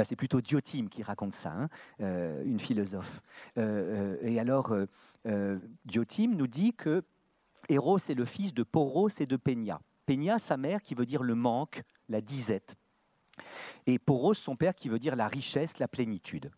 [0.03, 1.69] c'est plutôt Diotime qui raconte ça, hein,
[2.01, 3.21] euh, une philosophe.
[3.57, 4.75] Euh, euh, et alors,
[5.85, 7.03] Diotime nous dit que
[7.69, 9.79] Eros est le fils de Poros et de Peña.
[10.05, 12.75] Peña, sa mère, qui veut dire le manque, la disette.
[13.87, 16.51] Et Poros, son père, qui veut dire la richesse, la plénitude.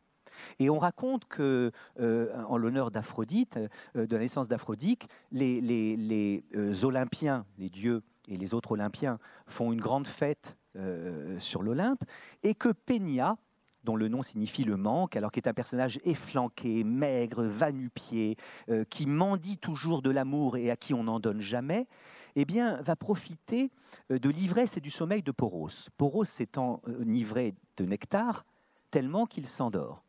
[0.60, 3.58] Et on raconte que, en l'honneur d'Aphrodite,
[3.96, 6.44] de la naissance d'Aphrodite, les,
[6.84, 9.18] Olympiens, les dieux et les autres Olympiens
[9.48, 12.04] font une grande fête euh, sur l'Olympe,
[12.44, 13.38] et que Peña,
[13.84, 18.38] dont le nom signifie le manque, alors qu'il est un personnage efflanqué, maigre, vanupié,
[18.70, 21.88] euh, qui mendie toujours de l'amour et à qui on n'en donne jamais,
[22.36, 23.72] eh bien, va profiter
[24.12, 25.90] euh, de l'ivresse et du sommeil de Poros.
[25.98, 28.46] Poros s'étant enivré de nectar
[28.92, 30.04] tellement qu'il s'endort.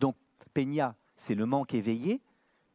[0.00, 0.16] Donc,
[0.54, 2.20] Peña, c'est le manque éveillé,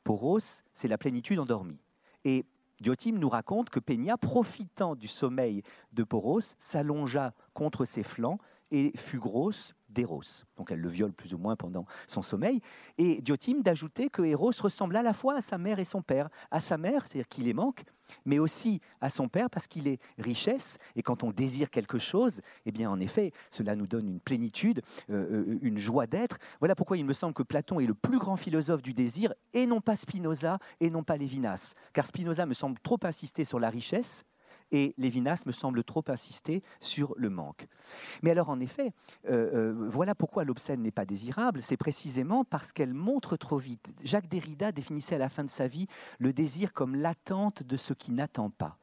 [0.03, 1.80] Poros, c'est la plénitude endormie.
[2.23, 2.45] Et
[2.80, 5.63] Diotime nous raconte que Peña, profitant du sommeil
[5.93, 8.39] de Poros, s'allongea contre ses flancs
[8.72, 10.43] et fut grosse d'Eros.
[10.57, 12.61] Donc elle le viole plus ou moins pendant son sommeil.
[12.97, 16.30] Et Diotime d'ajouter que Eros ressemble à la fois à sa mère et son père.
[16.51, 17.84] À sa mère, c'est-à-dire qu'il les manque,
[18.26, 20.78] mais aussi à son père parce qu'il est richesse.
[20.95, 24.82] Et quand on désire quelque chose, eh bien en effet, cela nous donne une plénitude,
[25.09, 26.38] euh, euh, une joie d'être.
[26.59, 29.65] Voilà pourquoi il me semble que Platon est le plus grand philosophe du désir, et
[29.65, 31.74] non pas Spinoza, et non pas Lévinas.
[31.93, 34.26] Car Spinoza me semble trop insister sur la richesse,
[34.72, 37.68] et Lévinas me semble trop insister sur le manque.
[38.22, 38.93] Mais alors, en effet,
[39.30, 43.93] euh, euh, voilà pourquoi l'obscène n'est pas désirable, c'est précisément parce qu'elle montre trop vite.
[44.03, 45.88] Jacques Derrida définissait à la fin de sa vie
[46.20, 48.78] le désir comme l'attente de ce qui n'attend pas.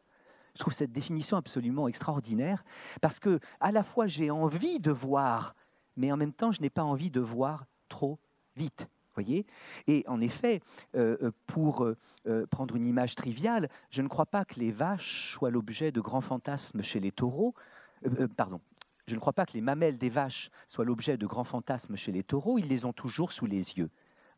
[0.55, 2.65] Je trouve cette définition absolument extraordinaire
[3.01, 5.57] parce que à la fois j'ai envie de voir,
[5.97, 8.21] mais en même temps je n'ai pas envie de voir trop
[8.55, 9.47] vite voyez
[9.87, 10.61] Et en effet,
[10.95, 15.33] euh, euh, pour euh, prendre une image triviale, je ne crois pas que les vaches
[15.33, 17.55] soient l'objet de grands fantasmes chez les taureaux.
[18.37, 18.61] pardon.
[19.07, 22.11] Je ne crois pas que les mamelles des vaches soient l'objet de grands fantasmes chez
[22.11, 23.91] les taureaux, ils les ont toujours sous les yeux.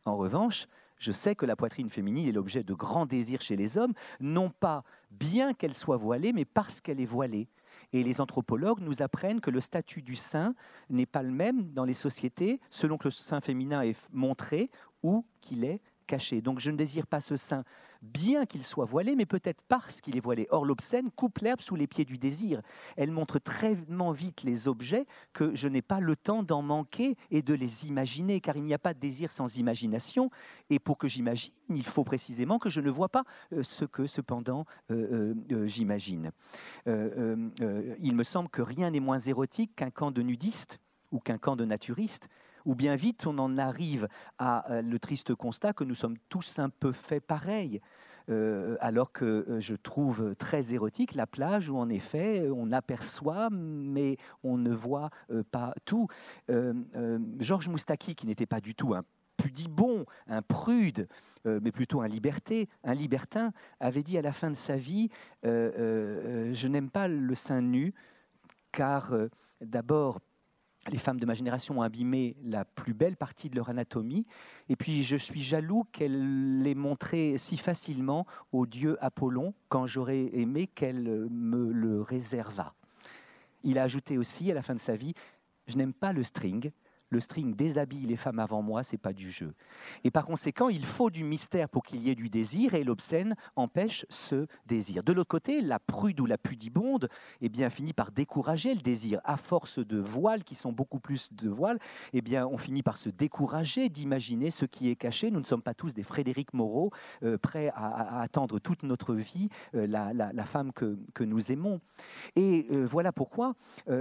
[0.03, 0.67] En revanche,
[0.97, 4.49] je sais que la poitrine féminine est l'objet de grands désirs chez les hommes, non
[4.49, 7.47] pas bien qu'elle soit voilée, mais parce qu'elle est voilée.
[7.93, 10.55] Et les anthropologues nous apprennent que le statut du sein
[10.89, 14.69] n'est pas le même dans les sociétés selon que le sein féminin est montré
[15.03, 16.41] ou qu'il est caché.
[16.41, 17.63] Donc je ne désire pas ce sein
[18.01, 20.47] bien qu'il soit voilé, mais peut-être parce qu'il est voilé.
[20.49, 22.61] Or, l'obscène coupe l'herbe sous les pieds du désir.
[22.95, 23.77] Elle montre très
[24.13, 28.41] vite les objets que je n'ai pas le temps d'en manquer et de les imaginer,
[28.41, 30.29] car il n'y a pas de désir sans imagination.
[30.69, 33.23] Et pour que j'imagine, il faut précisément que je ne vois pas
[33.53, 36.31] euh, ce que cependant euh, euh, j'imagine.
[36.85, 40.79] il me semble que rien n'est moins érotique qu'un camp de nudistes
[41.11, 42.27] ou qu'un camp de naturistes
[42.67, 44.07] ou bien vite on en arrive
[44.37, 47.81] à euh, le triste constat que nous sommes tous un peu faits pareil.
[48.29, 53.47] Euh, alors que euh, je trouve très érotique la plage où en effet on aperçoit
[53.49, 55.09] mais on ne voit
[55.49, 56.07] pas tout.
[57.39, 59.03] Georges Moustaki, qui n'était pas du tout un
[59.37, 61.07] pudibon, un prude,
[61.45, 65.09] mais plutôt un liberté, un libertin, avait dit à la fin de sa vie
[65.43, 67.93] Je n'aime pas le sein nu,
[68.71, 69.13] car
[69.61, 70.19] d'abord
[70.89, 74.25] les femmes de ma génération ont abîmé la plus belle partie de leur anatomie,
[74.69, 80.29] et puis je suis jaloux qu'elle l'ait montré si facilement au dieu Apollon quand j'aurais
[80.33, 82.73] aimé qu'elle me le réservât.
[83.63, 85.13] Il a ajouté aussi à la fin de sa vie,
[85.67, 86.71] je n'aime pas le string
[87.09, 89.53] le string déshabille les femmes avant moi, c'est pas du jeu.
[90.03, 93.35] Et par conséquent, il faut du mystère pour qu'il y ait du désir, et l'obscène
[93.55, 95.03] empêche ce désir.
[95.03, 97.09] De l'autre côté, la prude ou la pudibonde
[97.41, 99.21] eh bien, finit par décourager le désir.
[99.23, 101.79] À force de voiles, qui sont beaucoup plus de voiles,
[102.13, 105.31] eh bien, on finit par se décourager d'imaginer ce qui est caché.
[105.31, 106.91] Nous ne sommes pas tous des Frédéric Moreau,
[107.23, 111.79] euh, prêts à, attendre toute notre vie euh, la, femme que, nous aimons.
[112.35, 113.55] Et euh, voilà pourquoi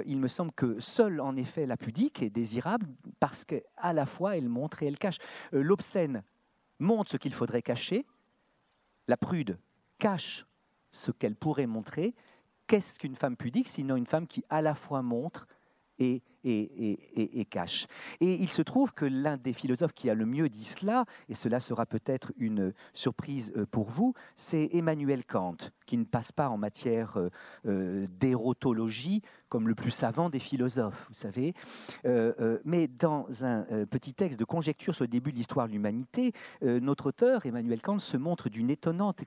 [0.06, 2.86] il me semble que seule, en effet, la pudique est désirable
[3.20, 5.18] parce qu'à la fois elle montre et elle cache.
[5.54, 6.22] Euh, l'obscène
[6.78, 8.06] montre ce qu'il faudrait cacher,
[9.08, 9.58] la prude
[9.98, 10.46] cache
[10.90, 12.14] ce qu'elle pourrait montrer.
[12.66, 15.46] Qu'est-ce qu'une femme pudique sinon une femme qui à la fois montre
[15.98, 17.86] et, et, cache.
[18.20, 21.34] Et il se trouve que l'un des philosophes qui a le mieux dit cela, et
[21.34, 26.48] cela sera peut-être une surprise euh, pour vous, c'est Emmanuel Kant, qui ne passe pas
[26.48, 27.30] en matière euh,
[27.66, 31.54] euh, d'érotologie comme le plus savant des philosophes, vous savez.
[32.64, 36.32] mais dans un petit texte de conjecture sur le début de l'histoire de l'humanité,
[36.62, 39.22] notre auteur, Emmanuel Kant, se montre d'une étonnante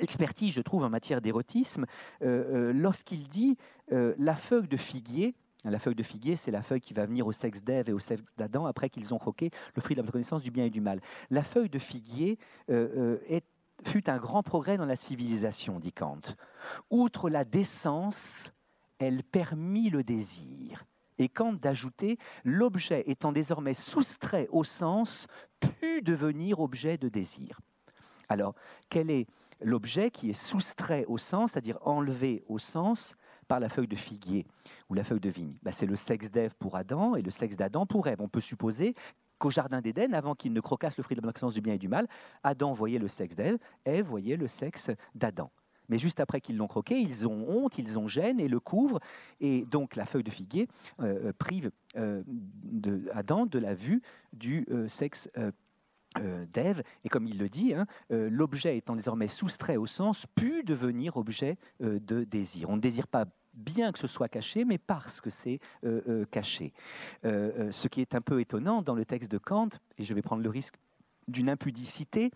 [0.00, 1.86] expertise, je trouve, en matière d'érotisme,
[2.22, 3.56] euh, euh, lorsqu'il dit
[3.92, 5.34] euh, la feuille de figuier.
[5.64, 7.98] La feuille de figuier, c'est la feuille qui va venir au sexe d'Ève et au
[7.98, 10.80] sexe d'Adam après qu'ils ont croqué le fruit de la connaissance du bien et du
[10.80, 11.00] mal.
[11.30, 12.38] La feuille de figuier
[13.84, 16.20] fut un grand progrès dans la civilisation, dit Kant.
[16.90, 18.52] Outre la décence,
[19.00, 20.84] elle permit le désir.
[21.18, 25.26] Et Kant d'ajouter, l'objet étant désormais soustrait au sens,
[25.58, 27.60] put devenir objet de désir.
[28.28, 28.54] Alors,
[28.88, 29.26] quel est
[29.60, 33.16] l'objet qui est soustrait au sens, c'est-à-dire enlevé au sens
[33.48, 34.46] par la feuille de figuier
[34.88, 35.56] ou la feuille de vigne.
[35.62, 38.20] Ben, c'est le sexe d'Ève pour Adam et le sexe d'Adam pour Ève.
[38.20, 38.94] On peut supposer
[39.38, 41.78] qu'au Jardin d'Éden, avant qu'il ne crocasse le fruit de la connaissance du bien et
[41.78, 42.08] du mal,
[42.42, 45.50] Adam voyait le sexe d'Ève, Ève voyait le sexe d'Adam.
[45.88, 49.00] Mais juste après qu'ils l'ont croqué, ils ont honte, ils ont gêne et le couvrent.
[49.40, 50.68] Et donc la feuille de figuier
[51.00, 52.22] euh, prive euh,
[53.14, 54.02] Adam de la vue
[54.32, 55.50] du euh, sexe euh,
[56.52, 60.62] d'Ève, et comme il le dit, hein, euh, l'objet étant désormais soustrait au sens, pu
[60.64, 62.70] devenir objet euh, de désir.
[62.70, 65.58] On ne désire pas bien que ce soit caché, mais parce que c'est
[66.30, 66.72] caché.
[67.24, 70.44] ce qui est un peu étonnant dans le texte de Kant, et je vais prendre
[70.44, 70.76] le risque
[71.26, 72.30] d'une impudicité,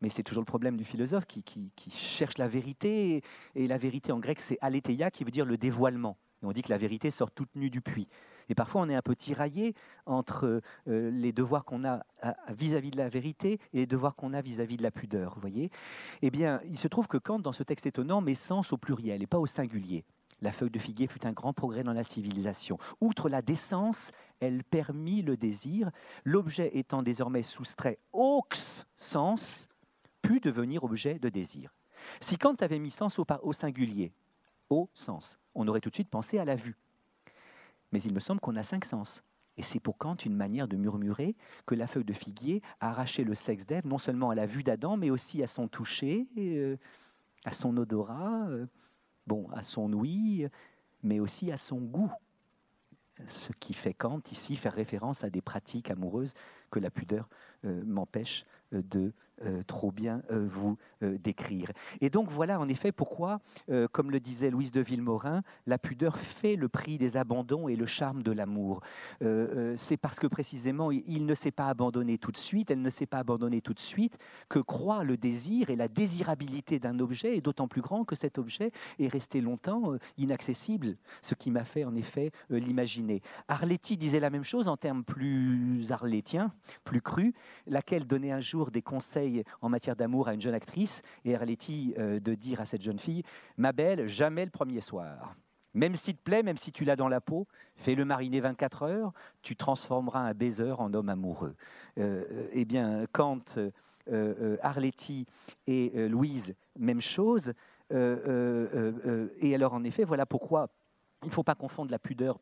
[0.00, 3.22] mais c'est toujours le problème du philosophe qui, cherche la vérité,
[3.54, 6.18] et la vérité en grec c'est aletheia, qui veut dire le dévoilement.
[6.42, 8.08] Et on dit que la vérité sort toute nue du puits.
[8.48, 9.74] Et parfois, on est un peu tiraillé
[10.06, 12.04] entre euh, les devoirs qu'on a
[12.48, 15.34] vis-à-vis de la vérité et les devoirs qu'on a vis-à-vis de la pudeur.
[15.34, 15.70] Vous voyez
[16.22, 19.22] Eh bien, il se trouve que Kant, dans ce texte étonnant, met sens au pluriel
[19.22, 20.04] et pas au singulier.
[20.42, 22.78] La feuille de figuier fut un grand progrès dans la civilisation.
[23.00, 25.90] Outre la décence, elle permit le désir,
[26.24, 28.42] l'objet étant désormais soustrait au
[28.96, 29.68] sens,
[30.22, 31.72] put devenir objet de désir.
[32.20, 34.12] Si Kant avait mis sens au singulier,
[34.70, 36.76] au sens, on aurait tout de suite pensé à la vue
[37.94, 39.22] mais il me semble qu'on a cinq sens.
[39.56, 43.22] Et c'est pour Kant une manière de murmurer que la feuille de figuier a arraché
[43.22, 46.76] le sexe d'Ève, non seulement à la vue d'Adam, mais aussi à son toucher, euh,
[47.44, 48.66] à son odorat, euh,
[49.28, 50.48] bon, à son ouïe,
[51.04, 52.10] mais aussi à son goût.
[53.26, 56.34] Ce qui fait Kant ici faire référence à des pratiques amoureuses
[56.72, 57.28] que la pudeur
[57.64, 59.12] euh, m'empêche de
[59.66, 61.70] trop bien vous euh, décrire.
[62.00, 63.40] Et donc voilà en effet pourquoi,
[63.92, 67.86] comme le disait Louise de Villemorin, la pudeur fait le prix des abandons et le
[67.86, 68.80] charme de l'amour.
[69.76, 73.06] C'est parce que précisément il ne s'est pas abandonné tout de suite, elle ne s'est
[73.06, 77.40] pas abandonnée tout de suite, que croit le désir et la désirabilité d'un objet est
[77.40, 81.94] d'autant plus grand que cet objet est resté longtemps inaccessible, ce qui m'a fait en
[81.94, 83.22] effet l'imaginer.
[83.48, 86.52] Arletty disait la même chose en termes plus arlétiens,
[86.84, 87.32] plus crus,
[87.66, 90.93] laquelle donnait un jour des conseils en matière d'amour à une jeune actrice
[91.24, 93.22] et Arletty euh, de dire à cette jeune fille
[93.56, 95.34] Ma belle, jamais le premier soir.
[95.74, 99.12] Même s'il te plaît, même si tu l'as dans la peau, fais-le mariner 24 heures,
[99.42, 101.56] tu transformeras un baiser en homme amoureux.
[101.98, 103.58] Euh, eh bien, quand
[104.08, 105.26] euh, Arletty
[105.66, 107.52] et Louise, même chose.
[107.90, 110.68] et alors, en effet, voilà pourquoi
[111.22, 112.38] il ne faut pas confondre la pudeur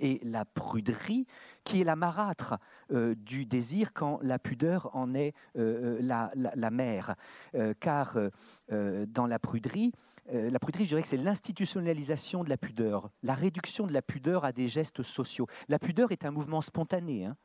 [0.00, 1.26] et la pruderie,
[1.64, 2.58] qui est la marâtre
[2.92, 7.14] euh, du désir quand la pudeur en est euh, la, la, mère.
[7.54, 8.18] Euh, car
[8.70, 9.92] dans la pruderie,
[10.32, 14.44] la pruderie, je dirais que c'est l'institutionnalisation de la pudeur, la réduction de la pudeur
[14.44, 15.46] à des gestes sociaux.
[15.68, 17.26] La pudeur est un mouvement spontané.
[17.26, 17.36] Hein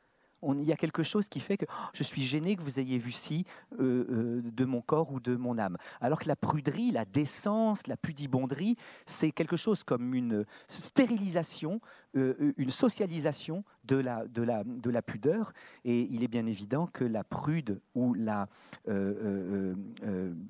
[0.42, 2.98] il y a quelque chose qui fait que oh, je suis gêné que vous ayez
[2.98, 3.44] vu ci
[3.78, 5.76] euh, euh, de mon corps ou de mon âme.
[6.00, 8.76] Alors que la pruderie, la décence, la pudibonderie,
[9.06, 11.80] c'est quelque chose comme une stérilisation,
[12.16, 15.52] euh, une socialisation de la, de, la, de la pudeur.
[15.84, 18.48] Et il est bien évident que la prude ou la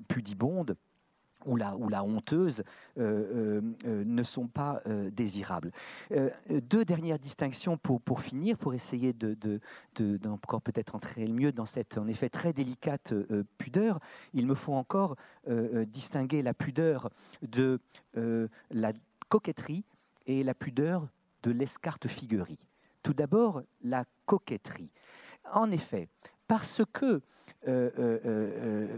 [0.07, 0.75] pudibonde
[1.45, 2.63] ou la, honteuse
[2.97, 4.81] euh, euh, euh, ne sont pas
[5.11, 5.71] désirables.
[6.49, 9.59] deux dernières distinctions pour, finir, pour essayer de,
[9.93, 13.13] peut-être entrer le mieux dans cette en effet très délicate
[13.57, 13.99] pudeur.
[14.33, 15.15] Il me faut encore
[15.87, 17.09] distinguer la pudeur
[17.41, 17.79] de
[18.15, 18.93] la
[19.29, 19.83] coquetterie
[20.27, 21.07] et la pudeur
[21.43, 22.59] de l'escarte figuerie.
[23.03, 24.91] Tout d'abord, la coquetterie.
[25.51, 26.07] En effet,
[26.47, 27.21] parce que
[27.67, 28.97] euh, euh, euh,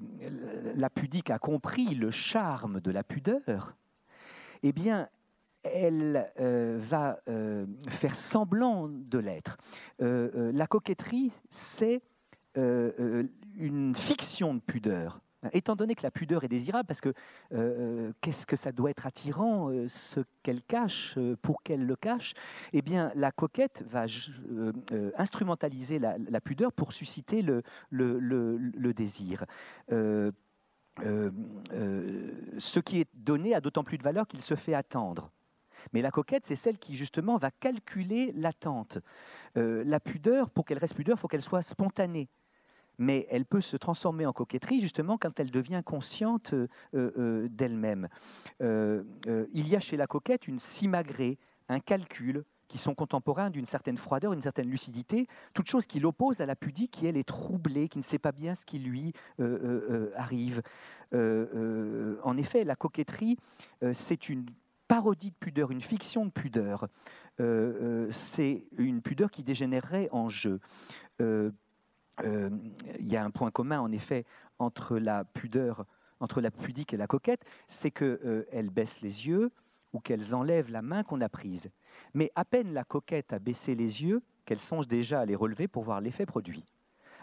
[0.76, 3.76] la pudique a compris le charme de la pudeur,
[4.64, 5.10] eh bien,
[5.64, 6.32] elle
[6.90, 7.20] va
[7.88, 9.58] faire semblant de l'être.
[10.00, 12.02] la coquetterie, c'est
[12.56, 15.23] une fiction de pudeur.
[15.52, 17.14] Étant donné que la pudeur est désirable, parce que euh,
[17.52, 22.34] euh, qu'est-ce que ça doit être attirant, euh, ce qu'elle cache, pour qu'elle le cache,
[22.72, 24.06] eh bien, la coquette va
[25.18, 29.46] instrumentaliser la, pudeur pour susciter le, le, désir.
[29.90, 30.32] ce
[32.80, 35.32] qui est donné a d'autant plus de valeur qu'il se fait attendre.
[35.92, 39.00] Mais la coquette, c'est celle qui justement va calculer l'attente.
[39.56, 42.30] la pudeur, pour qu'elle reste pudeur, il faut qu'elle soit spontanée
[43.04, 48.08] mais elle peut se transformer en coquetterie justement quand elle devient consciente euh, euh, d'elle-même.
[48.62, 49.04] Euh,
[49.54, 51.38] il y a chez la coquette une simagrée,
[51.70, 56.42] un calcul, qui sont contemporains d'une certaine froideur, d'une certaine lucidité, toute chose qui l'oppose
[56.42, 59.14] à la pudique qui, elle, est troublée, qui ne sait pas bien ce qui lui
[60.16, 60.64] arrive.
[61.14, 63.38] en effet, la coquetterie,
[63.92, 64.48] c'est une
[64.88, 66.88] parodie de pudeur, une fiction de pudeur.
[68.10, 70.60] c'est une pudeur qui dégénérerait en jeu.
[72.22, 72.50] Euh,
[73.00, 74.26] il y a un point commun, en effet,
[74.60, 75.86] entre la pudeur,
[76.20, 79.52] entre la pudique et la coquette, c'est qu'elles euh, baissent les yeux
[79.94, 81.70] ou qu'elles enlèvent la main qu'on a prise.
[82.14, 85.68] Mais à peine la coquette a baissé les yeux qu'elle songe déjà à les relever
[85.68, 86.66] pour voir l'effet produit.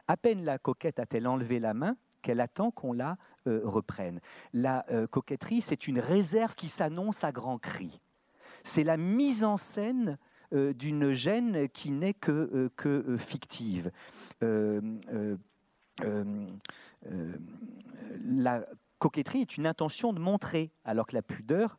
[0.08, 3.16] À peine la coquette a-t-elle enlevé la main qu'elle attend qu'on la
[3.46, 4.20] euh, reprenne.
[4.52, 8.00] La coquetterie, c'est une réserve qui s'annonce à grands cris.
[8.62, 10.18] C'est la mise en scène
[10.52, 13.92] d'une gêne qui n'est que, que fictive.
[14.42, 14.80] Euh,
[15.12, 15.36] euh,
[16.02, 17.32] euh,
[18.24, 18.64] la
[18.98, 21.78] coquetterie est une intention de montrer, alors que la pudeur,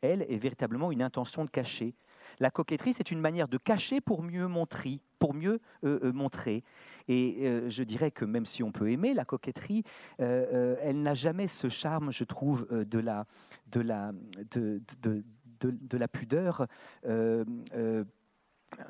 [0.00, 1.94] elle, est véritablement une intention de cacher.
[2.40, 5.00] La coquetterie, c'est une manière de cacher pour mieux montrer.
[5.18, 6.62] Pour mieux montrer.
[7.08, 9.82] Et je dirais que même si on peut aimer la coquetterie,
[10.18, 13.26] elle n'a jamais ce charme, je trouve, de la,
[13.72, 14.12] de la,
[14.52, 15.24] de, de,
[15.60, 16.68] de la pudeur.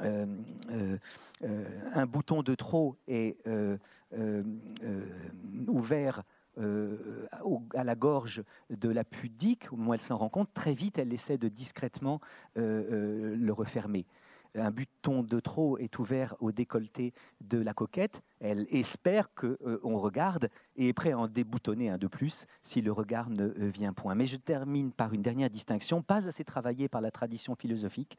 [0.00, 0.26] Euh,
[0.70, 1.64] euh,
[1.94, 3.76] un bouton de trop est euh,
[5.66, 6.22] ouvert
[7.74, 11.12] à la gorge de la pudique, au moins elle s'en rend compte, très vite elle
[11.12, 12.20] essaie de discrètement
[12.56, 14.06] le refermer.
[14.54, 19.78] Un bouton de trop est ouvert au décolleté de la coquette, elle espère qu'on euh,
[19.82, 23.68] regarde et est prêt à en déboutonner un de plus si le regard ne euh,
[23.68, 24.14] vient point.
[24.14, 28.18] Mais je termine par une dernière distinction, pas assez travaillée par la tradition philosophique,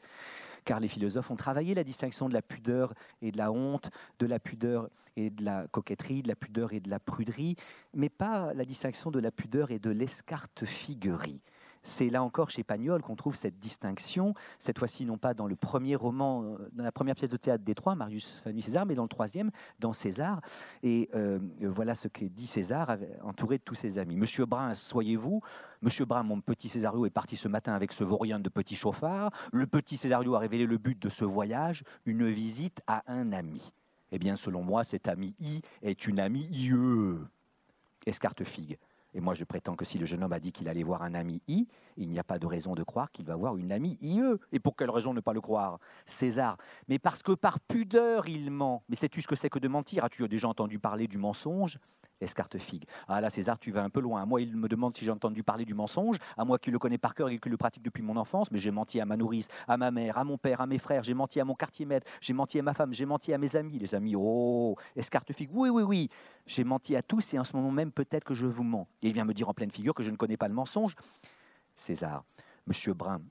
[0.70, 2.94] car les philosophes ont travaillé la distinction de la pudeur
[3.24, 3.90] et de la honte,
[4.20, 7.56] de la pudeur et de la coquetterie, de la pudeur et de la pruderie,
[7.96, 11.42] mais pas la distinction de la pudeur et de l'escarte figuerie.
[11.90, 15.56] C'est là encore chez Pagnol qu'on trouve cette distinction, cette fois-ci non pas dans le
[15.56, 18.94] premier roman, euh, dans la première pièce de théâtre des trois, Marius Fanny César, mais
[18.94, 20.40] dans le troisième, dans César.
[20.84, 24.18] Et euh, voilà ce que dit César, entouré de tous ses amis.
[24.18, 25.42] Monsieur Brun, soyez-vous.
[25.82, 29.32] Monsieur Brun, mon petit Césario, est parti ce matin avec ce vaurien de petit chauffard.
[29.52, 33.72] Le petit Césario a révélé le but de ce voyage, une visite à un ami.
[34.12, 36.76] Eh bien, selon moi, cet ami I est une amie IE.
[38.06, 38.78] Escarte figue.
[39.14, 41.14] Et moi, je prétends que si le jeune homme a dit qu'il allait voir un
[41.14, 43.98] ami I, il n'y a pas de raison de croire qu'il va voir une amie
[44.02, 44.22] IE.
[44.52, 46.58] Et pour quelle raison ne pas le croire César?
[46.88, 48.84] Mais parce que par pudeur, il ment.
[48.88, 50.04] Mais sais-tu ce que c'est que de mentir?
[50.04, 51.80] As-tu déjà entendu parler du mensonge?
[52.22, 52.86] Escarte figue.
[53.08, 54.26] Ah là, César, tu vas un peu loin.
[54.26, 56.98] Moi, il me demande si j'ai entendu parler du mensonge, à moi qui le connais
[56.98, 59.48] par cœur et qui le pratique depuis mon enfance, mais j'ai menti à ma nourrice,
[59.68, 62.08] à ma mère, à mon père, à mes frères, j'ai menti à mon quartier maître,
[62.22, 63.80] j'ai menti à ma femme, j'ai menti à mes amis.
[63.80, 66.10] Les amis, oh, escarte figue, oui, oui, oui.
[66.46, 68.88] J'ai menti à tous et en ce moment même, peut-être que je vous mens.
[69.02, 70.96] Et il vient me dire en pleine figure que je ne connais pas le mensonge.
[71.76, 72.24] César,
[72.68, 73.22] Monsieur Brun,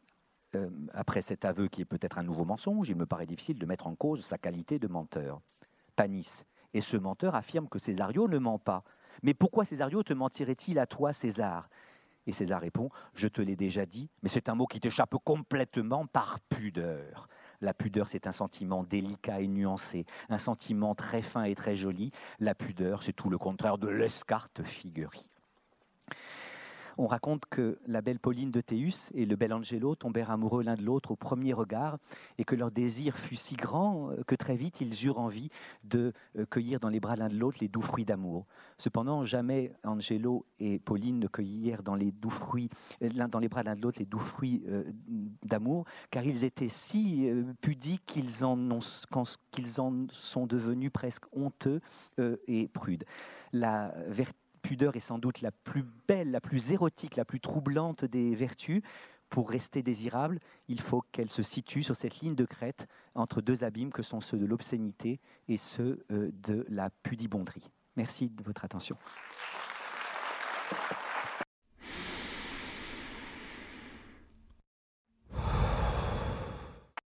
[0.55, 3.67] euh, après cet aveu qui est peut-être un nouveau mensonge, il me paraît difficile de
[3.67, 5.41] mettre en cause sa qualité de menteur.
[5.97, 8.85] Panis, et ce menteur affirme que Césario ne ment pas.
[9.23, 11.69] Mais pourquoi Césario te mentirait-il à toi, César?
[12.27, 16.07] Et César répond Je te l'ai déjà dit, mais c'est un mot qui t'échappe complètement
[16.07, 17.28] par pudeur.
[17.61, 22.12] La pudeur, c'est un sentiment délicat et nuancé, un sentiment très fin et très joli.
[22.39, 25.31] La pudeur, c'est tout le contraire de l'escarte figuerie.
[27.01, 30.75] On raconte que la belle Pauline de Théus et le bel Angelo tombèrent amoureux l'un
[30.75, 31.99] de l'autre au premier regard
[32.39, 35.49] et que leur désir fut si grand que très vite ils eurent envie
[35.85, 36.12] de
[36.51, 38.47] cueillir dans les bras l'un de l'autre les doux fruits d'amour.
[38.79, 42.69] Cependant, jamais Angelo et Pauline ne cueillirent dans les doux fruits,
[43.01, 44.65] dans les bras l'un de l'autre les doux fruits
[45.45, 47.31] d'amour, car ils étaient si
[47.61, 51.81] pudiques qu'ils en, en sont devenus presque honteux
[52.49, 53.05] et prudes.
[53.53, 53.95] La
[54.59, 58.83] pudeur est sans doute la plus belle, la plus érotique, la plus troublante des vertus.
[59.31, 63.63] Pour rester désirable, il faut qu'elle se situe sur cette ligne de crête entre deux
[63.63, 67.71] abîmes que sont ceux de l'obscénité et ceux de la pudibonderie.
[67.97, 68.97] Merci de votre attention.